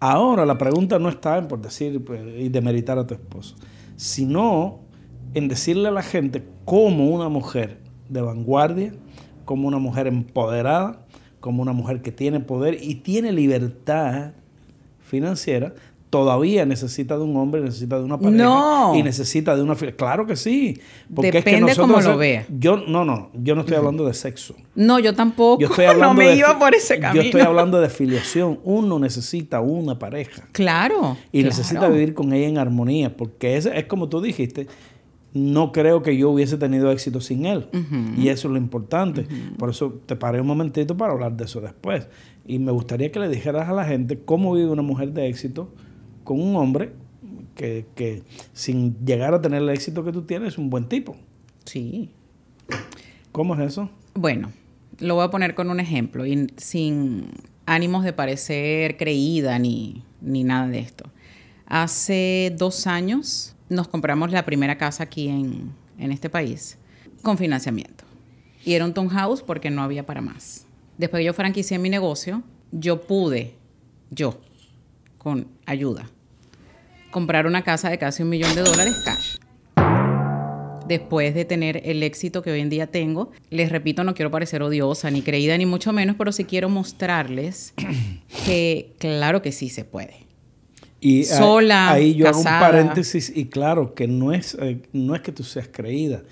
Ahora 0.00 0.44
la 0.44 0.58
pregunta 0.58 0.98
no 0.98 1.08
está 1.08 1.38
en 1.38 1.48
por 1.48 1.60
decir 1.60 2.04
pues, 2.04 2.20
y 2.38 2.48
demeritar 2.48 2.98
a 2.98 3.06
tu 3.06 3.14
esposo, 3.14 3.56
sino 3.96 4.80
en 5.34 5.48
decirle 5.48 5.88
a 5.88 5.92
la 5.92 6.02
gente 6.02 6.44
cómo 6.64 7.08
una 7.08 7.28
mujer 7.28 7.80
de 8.08 8.20
vanguardia, 8.20 8.92
como 9.44 9.68
una 9.68 9.78
mujer 9.78 10.06
empoderada, 10.06 11.06
como 11.40 11.62
una 11.62 11.72
mujer 11.72 12.02
que 12.02 12.12
tiene 12.12 12.40
poder 12.40 12.78
y 12.82 12.96
tiene 12.96 13.32
libertad 13.32 14.32
financiera, 15.00 15.74
todavía 16.10 16.64
necesita 16.64 17.16
de 17.16 17.24
un 17.24 17.36
hombre, 17.36 17.60
necesita 17.60 17.98
de 17.98 18.04
una 18.04 18.18
pareja 18.18 18.44
no. 18.44 18.94
y 18.94 19.02
necesita 19.02 19.56
de 19.56 19.62
una 19.62 19.74
claro 19.74 20.26
que 20.26 20.36
sí, 20.36 20.80
porque 21.14 21.32
Depende 21.32 21.72
es 21.72 21.76
que 21.76 21.82
cómo 21.82 22.00
lo 22.00 22.16
vea. 22.16 22.46
Yo 22.48 22.76
no, 22.76 23.04
no, 23.04 23.30
yo 23.34 23.54
no 23.54 23.62
estoy 23.62 23.76
hablando 23.76 24.06
de 24.06 24.14
sexo. 24.14 24.54
No, 24.74 24.98
yo 24.98 25.14
tampoco. 25.14 25.60
Yo 25.60 25.68
estoy 25.68 25.84
hablando 25.86 26.14
no 26.14 26.18
me 26.18 26.28
de, 26.28 26.36
iba 26.36 26.58
por 26.58 26.74
ese 26.74 26.98
camino. 26.98 27.22
Yo 27.22 27.26
estoy 27.26 27.40
hablando 27.40 27.80
de 27.80 27.88
filiación. 27.88 28.60
Uno 28.62 28.98
necesita 28.98 29.60
una 29.60 29.98
pareja. 29.98 30.46
Claro. 30.52 31.16
Y 31.32 31.42
necesita 31.42 31.88
vivir 31.88 32.14
con 32.14 32.32
ella 32.32 32.48
en 32.48 32.58
armonía, 32.58 33.16
porque 33.16 33.56
es, 33.56 33.66
es 33.66 33.84
como 33.86 34.08
tú 34.08 34.20
dijiste, 34.20 34.68
no 35.34 35.72
creo 35.72 36.02
que 36.02 36.16
yo 36.16 36.30
hubiese 36.30 36.56
tenido 36.56 36.90
éxito 36.90 37.20
sin 37.20 37.44
él. 37.46 37.68
Y 38.16 38.28
eso 38.28 38.48
es 38.48 38.52
lo 38.52 38.58
importante. 38.58 39.26
Por 39.58 39.70
eso 39.70 40.00
te 40.06 40.16
paré 40.16 40.40
un 40.40 40.46
momentito 40.46 40.96
para 40.96 41.12
hablar 41.12 41.36
de 41.36 41.44
eso 41.44 41.60
después. 41.60 42.08
Y 42.46 42.58
me 42.58 42.72
gustaría 42.72 43.10
que 43.10 43.18
le 43.18 43.28
dijeras 43.28 43.68
a 43.68 43.72
la 43.72 43.84
gente 43.84 44.20
cómo 44.24 44.54
vive 44.54 44.70
una 44.70 44.82
mujer 44.82 45.12
de 45.12 45.28
éxito 45.28 45.74
con 46.26 46.40
un 46.40 46.56
hombre 46.56 46.92
que, 47.54 47.86
que 47.94 48.22
sin 48.52 48.98
llegar 49.06 49.32
a 49.32 49.40
tener 49.40 49.62
el 49.62 49.70
éxito 49.70 50.04
que 50.04 50.12
tú 50.12 50.22
tienes 50.22 50.48
es 50.48 50.58
un 50.58 50.68
buen 50.68 50.88
tipo. 50.88 51.16
Sí. 51.64 52.10
¿Cómo 53.32 53.54
es 53.54 53.60
eso? 53.60 53.88
Bueno, 54.14 54.52
lo 54.98 55.14
voy 55.14 55.24
a 55.24 55.30
poner 55.30 55.54
con 55.54 55.70
un 55.70 55.80
ejemplo 55.80 56.26
y 56.26 56.48
sin 56.56 57.28
ánimos 57.64 58.04
de 58.04 58.12
parecer 58.12 58.96
creída 58.96 59.58
ni, 59.58 60.02
ni 60.20 60.44
nada 60.44 60.68
de 60.68 60.80
esto. 60.80 61.10
Hace 61.66 62.54
dos 62.56 62.86
años 62.86 63.54
nos 63.68 63.88
compramos 63.88 64.32
la 64.32 64.44
primera 64.44 64.76
casa 64.78 65.04
aquí 65.04 65.28
en, 65.28 65.72
en 65.98 66.12
este 66.12 66.28
país 66.28 66.78
con 67.22 67.38
financiamiento. 67.38 68.04
Y 68.64 68.74
era 68.74 68.84
un 68.84 68.94
townhouse 68.94 69.42
porque 69.42 69.70
no 69.70 69.82
había 69.82 70.04
para 70.04 70.20
más. 70.20 70.66
Después 70.98 71.20
que 71.20 71.26
yo 71.26 71.34
franquicié 71.34 71.78
mi 71.78 71.88
negocio, 71.88 72.42
yo 72.72 73.02
pude, 73.02 73.54
yo, 74.10 74.40
con 75.18 75.46
ayuda, 75.66 76.10
comprar 77.16 77.46
una 77.46 77.62
casa 77.62 77.88
de 77.88 77.96
casi 77.96 78.22
un 78.22 78.28
millón 78.28 78.54
de 78.54 78.60
dólares 78.60 78.94
cash. 79.02 79.36
Después 80.86 81.34
de 81.34 81.46
tener 81.46 81.80
el 81.86 82.02
éxito 82.02 82.42
que 82.42 82.50
hoy 82.50 82.60
en 82.60 82.68
día 82.68 82.88
tengo, 82.88 83.30
les 83.48 83.72
repito, 83.72 84.04
no 84.04 84.12
quiero 84.12 84.30
parecer 84.30 84.62
odiosa 84.62 85.10
ni 85.10 85.22
creída 85.22 85.56
ni 85.56 85.64
mucho 85.64 85.94
menos, 85.94 86.16
pero 86.18 86.30
sí 86.30 86.44
quiero 86.44 86.68
mostrarles 86.68 87.72
que 88.44 88.92
claro 88.98 89.40
que 89.40 89.50
sí 89.50 89.70
se 89.70 89.86
puede. 89.86 90.26
Y 91.00 91.24
sola, 91.24 91.90
ahí 91.90 92.16
yo 92.16 92.28
hago 92.28 92.40
un 92.40 92.44
paréntesis 92.44 93.32
y 93.34 93.46
claro 93.46 93.94
que 93.94 94.06
no 94.06 94.34
es, 94.34 94.54
eh, 94.60 94.82
no 94.92 95.14
es 95.14 95.22
que 95.22 95.32
tú 95.32 95.42
seas 95.42 95.68
creída, 95.72 96.22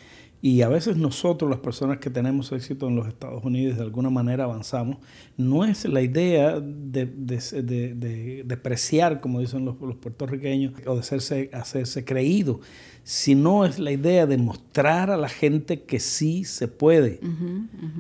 y 0.45 0.61
a 0.61 0.69
veces 0.69 0.99
nosotros, 0.99 1.49
las 1.49 1.61
personas 1.61 2.01
que 2.01 2.11
tenemos 2.11 2.53
éxito 2.53 2.87
en 2.87 2.97
los 2.97 3.09
Estados 3.09 3.43
Unidos, 3.45 3.79
de 3.79 3.83
alguna 3.83 4.11
manera 4.11 4.45
avanzamos, 4.45 4.99
no 5.39 5.65
es 5.65 5.87
la 5.87 6.03
idea 6.03 6.61
de, 6.61 7.07
de, 7.07 9.19
como 9.23 9.41
dicen 9.41 9.65
los, 9.65 9.77
puertorriqueños, 9.77 10.75
o 10.85 10.97
de 10.97 11.01
hacerse, 11.01 11.49
hacerse 11.55 12.05
creído, 12.05 12.61
sino 13.05 13.65
es 13.65 13.79
la 13.79 13.91
idea 13.91 14.27
de 14.27 14.37
mostrar 14.37 15.11
a 15.11 15.17
la 15.17 15.31
gente 15.31 15.85
que 15.85 15.99
sí 15.99 16.45
se 16.45 16.69
puede. 16.69 17.21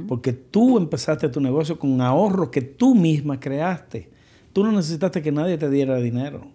Porque 0.06 0.34
tú 0.34 0.76
empezaste 0.76 1.30
tu 1.30 1.40
negocio 1.40 1.78
con 1.78 1.98
ahorro 2.02 2.50
que 2.50 2.60
tú 2.60 2.94
misma 2.94 3.40
creaste. 3.40 4.10
Tú 4.54 4.62
no 4.62 4.70
necesitaste 4.70 5.20
que 5.20 5.32
nadie 5.32 5.58
te 5.58 5.68
diera 5.68 5.96
dinero. 5.96 6.46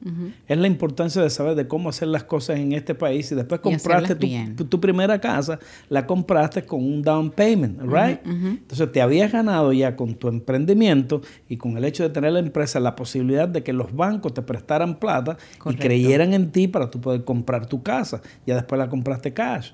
Es 0.47 0.57
la 0.57 0.67
importancia 0.67 1.21
de 1.21 1.29
saber 1.29 1.55
de 1.55 1.67
cómo 1.67 1.89
hacer 1.89 2.07
las 2.07 2.23
cosas 2.23 2.57
en 2.57 2.71
este 2.71 2.95
país 2.95 3.29
y 3.33 3.35
después 3.35 3.59
compraste 3.59 4.15
tu, 4.15 4.79
primera 4.79 5.19
casa, 5.19 5.59
la 5.89 6.07
compraste 6.07 6.63
con 6.63 6.81
un 6.81 7.01
down 7.01 7.29
payment, 7.29 7.81
right? 7.81 8.21
Entonces 8.25 8.89
te 8.93 9.01
habías 9.01 9.33
ganado 9.33 9.73
ya 9.73 9.97
con 9.97 10.15
tu 10.15 10.29
emprendimiento 10.29 11.21
y 11.49 11.57
con 11.57 11.75
el 11.75 11.83
hecho 11.83 12.03
de 12.03 12.09
tener 12.09 12.31
la 12.31 12.39
empresa 12.39 12.79
la 12.79 12.95
posibilidad 12.95 13.49
de 13.49 13.63
que 13.63 13.73
los 13.73 13.93
bancos 13.93 14.33
te 14.33 14.43
prestaran 14.43 14.97
plata 14.97 15.37
y 15.69 15.75
creyeran 15.75 16.33
en 16.33 16.51
ti 16.53 16.69
para 16.69 16.89
tú 16.89 17.01
poder 17.01 17.25
comprar 17.25 17.65
tu 17.65 17.83
casa. 17.83 18.21
Ya 18.45 18.55
después 18.55 18.79
la 18.79 18.87
compraste 18.87 19.33
cash. 19.33 19.71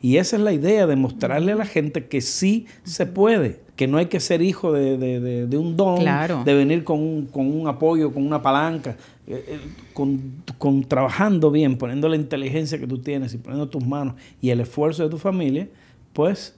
Y 0.00 0.18
esa 0.18 0.36
es 0.36 0.42
la 0.42 0.52
idea 0.52 0.86
de 0.86 0.96
mostrarle 0.96 1.52
a 1.52 1.56
la 1.56 1.66
gente 1.66 2.06
que 2.06 2.20
sí 2.20 2.66
se 2.84 3.06
puede 3.06 3.66
que 3.76 3.86
no 3.86 3.98
hay 3.98 4.06
que 4.06 4.20
ser 4.20 4.42
hijo 4.42 4.72
de, 4.72 5.46
un 5.56 5.76
don, 5.76 6.02
de 6.44 6.54
venir 6.54 6.82
con 6.82 6.98
un, 6.98 7.68
apoyo, 7.68 8.12
con 8.12 8.26
una 8.26 8.40
palanca, 8.40 8.96
eh, 9.26 9.44
eh, 9.48 9.60
con, 9.92 10.86
trabajando 10.88 11.50
bien, 11.50 11.76
poniendo 11.76 12.08
la 12.08 12.16
inteligencia 12.16 12.78
que 12.78 12.86
tú 12.86 12.98
tienes 12.98 13.34
y 13.34 13.38
poniendo 13.38 13.68
tus 13.68 13.86
manos 13.86 14.14
y 14.40 14.48
el 14.48 14.60
esfuerzo 14.60 15.02
de 15.02 15.10
tu 15.10 15.18
familia, 15.18 15.68
pues 16.14 16.56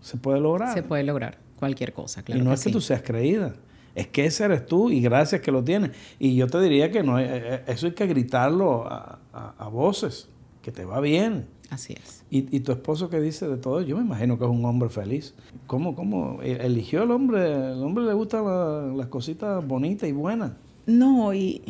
se 0.00 0.16
puede 0.16 0.40
lograr. 0.40 0.72
Se 0.74 0.84
puede 0.84 1.02
lograr 1.02 1.38
cualquier 1.58 1.92
cosa, 1.92 2.22
claro. 2.22 2.40
Y 2.40 2.44
no 2.44 2.52
es 2.52 2.62
que 2.62 2.70
tú 2.70 2.80
seas 2.80 3.02
creída, 3.02 3.56
es 3.96 4.06
que 4.06 4.24
ese 4.24 4.44
eres 4.44 4.64
tú 4.64 4.90
y 4.90 5.00
gracias 5.00 5.40
que 5.40 5.50
lo 5.50 5.64
tienes. 5.64 5.90
Y 6.20 6.36
yo 6.36 6.46
te 6.46 6.60
diría 6.60 6.92
que 6.92 7.02
no, 7.02 7.18
eh, 7.18 7.64
eso 7.66 7.86
hay 7.86 7.92
que 7.92 8.06
gritarlo 8.06 8.86
a, 8.86 9.18
a 9.58 9.68
voces, 9.68 10.28
que 10.62 10.70
te 10.70 10.84
va 10.84 11.00
bien. 11.00 11.46
Así 11.74 11.92
es. 11.92 12.22
¿Y, 12.30 12.60
tu 12.60 12.70
esposo 12.70 13.10
qué 13.10 13.20
dice 13.20 13.48
de 13.48 13.56
todo? 13.56 13.82
Yo 13.82 13.96
me 13.96 14.04
imagino 14.04 14.38
que 14.38 14.44
es 14.44 14.50
un 14.50 14.64
hombre 14.64 14.88
feliz. 14.88 15.34
¿Cómo, 15.66 15.96
cómo 15.96 16.40
e, 16.40 16.52
eligió 16.64 17.02
el 17.02 17.10
hombre? 17.10 17.46
El 17.72 17.82
hombre 17.82 18.04
le 18.04 18.14
gustan 18.14 18.96
las 18.96 19.08
cositas 19.08 19.66
bonitas 19.66 20.08
y 20.08 20.12
buenas. 20.12 20.52
No, 20.86 21.34
y, 21.34 21.62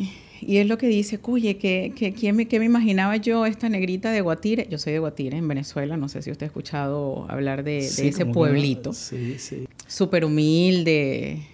es 0.47 0.67
lo 0.67 0.77
que 0.77 0.87
dice, 0.87 1.19
oye, 1.23 1.57
que, 1.57 1.91
que, 1.95 2.33
me, 2.33 2.45
me 2.45 2.65
imaginaba 2.65 3.17
yo 3.17 3.47
esta 3.47 3.67
negrita 3.67 4.11
de 4.11 4.21
Guatire? 4.21 4.67
Yo 4.69 4.77
soy 4.77 4.93
de 4.93 4.99
Guatire, 4.99 5.37
en 5.37 5.47
Venezuela, 5.47 5.97
no 5.97 6.07
sé 6.07 6.21
si 6.21 6.29
usted 6.29 6.43
ha 6.43 6.47
escuchado 6.47 7.25
hablar 7.27 7.63
de, 7.63 7.79
ese 7.79 8.25
pueblito. 8.27 8.93
sí, 8.93 9.39
sí. 9.39 9.67
Súper 9.87 10.23
humilde. 10.23 11.47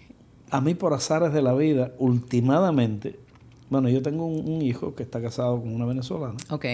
A 0.50 0.60
mí, 0.60 0.76
por 0.76 0.94
azares 0.94 1.32
de 1.32 1.42
la 1.42 1.54
vida, 1.54 1.94
últimamente, 2.00 3.16
bueno, 3.70 3.88
yo 3.88 4.02
tengo 4.02 4.26
un, 4.26 4.50
un 4.50 4.62
hijo 4.62 4.94
que 4.94 5.04
está 5.04 5.22
casado 5.22 5.62
con 5.62 5.74
una 5.74 5.86
venezolana. 5.86 6.36
Ok 6.50 6.66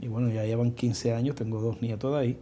y 0.00 0.08
bueno, 0.08 0.30
ya 0.30 0.44
llevan 0.44 0.72
15 0.72 1.14
años, 1.14 1.36
tengo 1.36 1.60
dos 1.60 1.80
nietos 1.82 2.12
de 2.12 2.18
ahí. 2.20 2.38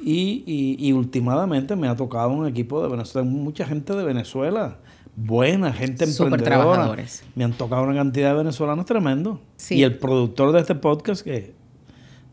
Y, 0.00 0.44
y, 0.46 0.76
y 0.78 0.92
últimamente 0.92 1.74
me 1.74 1.88
ha 1.88 1.96
tocado 1.96 2.30
un 2.30 2.46
equipo 2.46 2.82
de 2.82 2.88
Venezuela, 2.88 3.28
mucha 3.28 3.66
gente 3.66 3.94
de 3.94 4.04
Venezuela, 4.04 4.78
buena 5.16 5.72
gente 5.72 6.06
Súper 6.06 6.34
emprendedora. 6.34 6.64
trabajadores. 6.66 7.24
Me 7.34 7.44
han 7.44 7.52
tocado 7.52 7.82
una 7.82 7.94
cantidad 7.94 8.30
de 8.30 8.36
venezolanos 8.36 8.86
tremendo. 8.86 9.40
Sí. 9.56 9.76
Y 9.76 9.82
el 9.82 9.98
productor 9.98 10.52
de 10.52 10.60
este 10.60 10.76
podcast, 10.76 11.22
que 11.22 11.54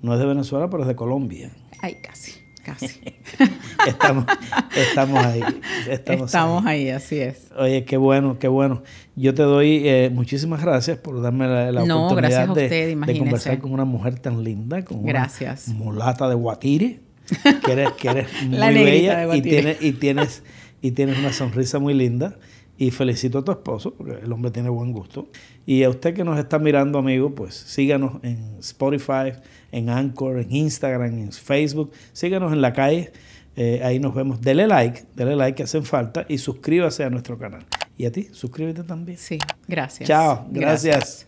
no 0.01 0.13
es 0.13 0.19
de 0.19 0.25
Venezuela, 0.27 0.69
pero 0.69 0.83
es 0.83 0.87
de 0.87 0.95
Colombia. 0.95 1.51
Ay, 1.81 1.95
casi, 2.03 2.33
casi. 2.63 2.99
Estamos, 3.85 4.25
estamos 4.75 5.25
ahí. 5.25 5.41
Estamos, 5.89 6.25
Estamos 6.27 6.65
ahí. 6.65 6.87
ahí, 6.87 6.89
así 6.89 7.19
es. 7.19 7.51
Oye, 7.57 7.85
qué 7.85 7.97
bueno, 7.97 8.37
qué 8.39 8.47
bueno. 8.47 8.83
Yo 9.15 9.33
te 9.33 9.43
doy 9.43 9.87
eh, 9.87 10.09
muchísimas 10.13 10.61
gracias 10.61 10.97
por 10.97 11.21
darme 11.21 11.47
la, 11.47 11.71
la 11.71 11.85
No, 11.85 12.07
oportunidad 12.07 12.47
de, 12.47 12.63
usted, 12.65 12.97
de 12.97 13.17
conversar 13.19 13.59
con 13.59 13.71
una 13.71 13.85
mujer 13.85 14.19
tan 14.19 14.43
linda, 14.43 14.83
con 14.83 15.05
Gracias. 15.05 15.67
una 15.69 15.77
mulata 15.77 16.27
de 16.27 16.35
Guatire, 16.35 16.99
que 17.65 17.71
eres, 17.71 17.91
que 17.93 18.07
eres 18.09 18.27
muy 18.47 18.57
bella 18.57 19.29
tienes, 19.41 19.81
y, 19.81 19.91
tienes, 19.93 20.43
y 20.81 20.91
tienes 20.91 21.17
una 21.17 21.31
sonrisa 21.33 21.79
muy 21.79 21.93
linda. 21.93 22.37
Y 22.77 22.91
felicito 22.91 23.37
a 23.37 23.45
tu 23.45 23.53
esposo, 23.53 23.93
porque 23.93 24.19
el 24.21 24.31
hombre 24.33 24.51
tiene 24.51 24.67
buen 24.67 24.91
gusto. 24.91 25.29
Y 25.65 25.83
a 25.83 25.89
usted 25.89 26.13
que 26.13 26.25
nos 26.25 26.37
está 26.37 26.59
mirando, 26.59 26.99
amigo, 26.99 27.33
pues 27.33 27.55
síganos 27.55 28.21
en 28.21 28.57
Spotify, 28.59 29.31
en 29.71 29.89
Anchor, 29.89 30.39
en 30.39 30.53
Instagram, 30.53 31.17
en 31.19 31.31
Facebook. 31.31 31.93
Síganos 32.11 32.51
en 32.51 32.59
la 32.61 32.73
calle. 32.73 33.13
Eh, 33.55 33.81
ahí 33.83 33.99
nos 33.99 34.13
vemos. 34.13 34.41
Dele 34.41 34.67
like, 34.67 35.03
dele 35.15 35.35
like 35.35 35.55
que 35.55 35.63
hacen 35.63 35.83
falta 35.83 36.25
y 36.27 36.37
suscríbase 36.37 37.03
a 37.03 37.09
nuestro 37.09 37.37
canal. 37.37 37.65
Y 37.97 38.05
a 38.05 38.11
ti, 38.11 38.29
suscríbete 38.31 38.83
también. 38.83 39.17
Sí, 39.17 39.39
gracias. 39.67 40.07
Chao, 40.07 40.47
gracias. 40.51 41.27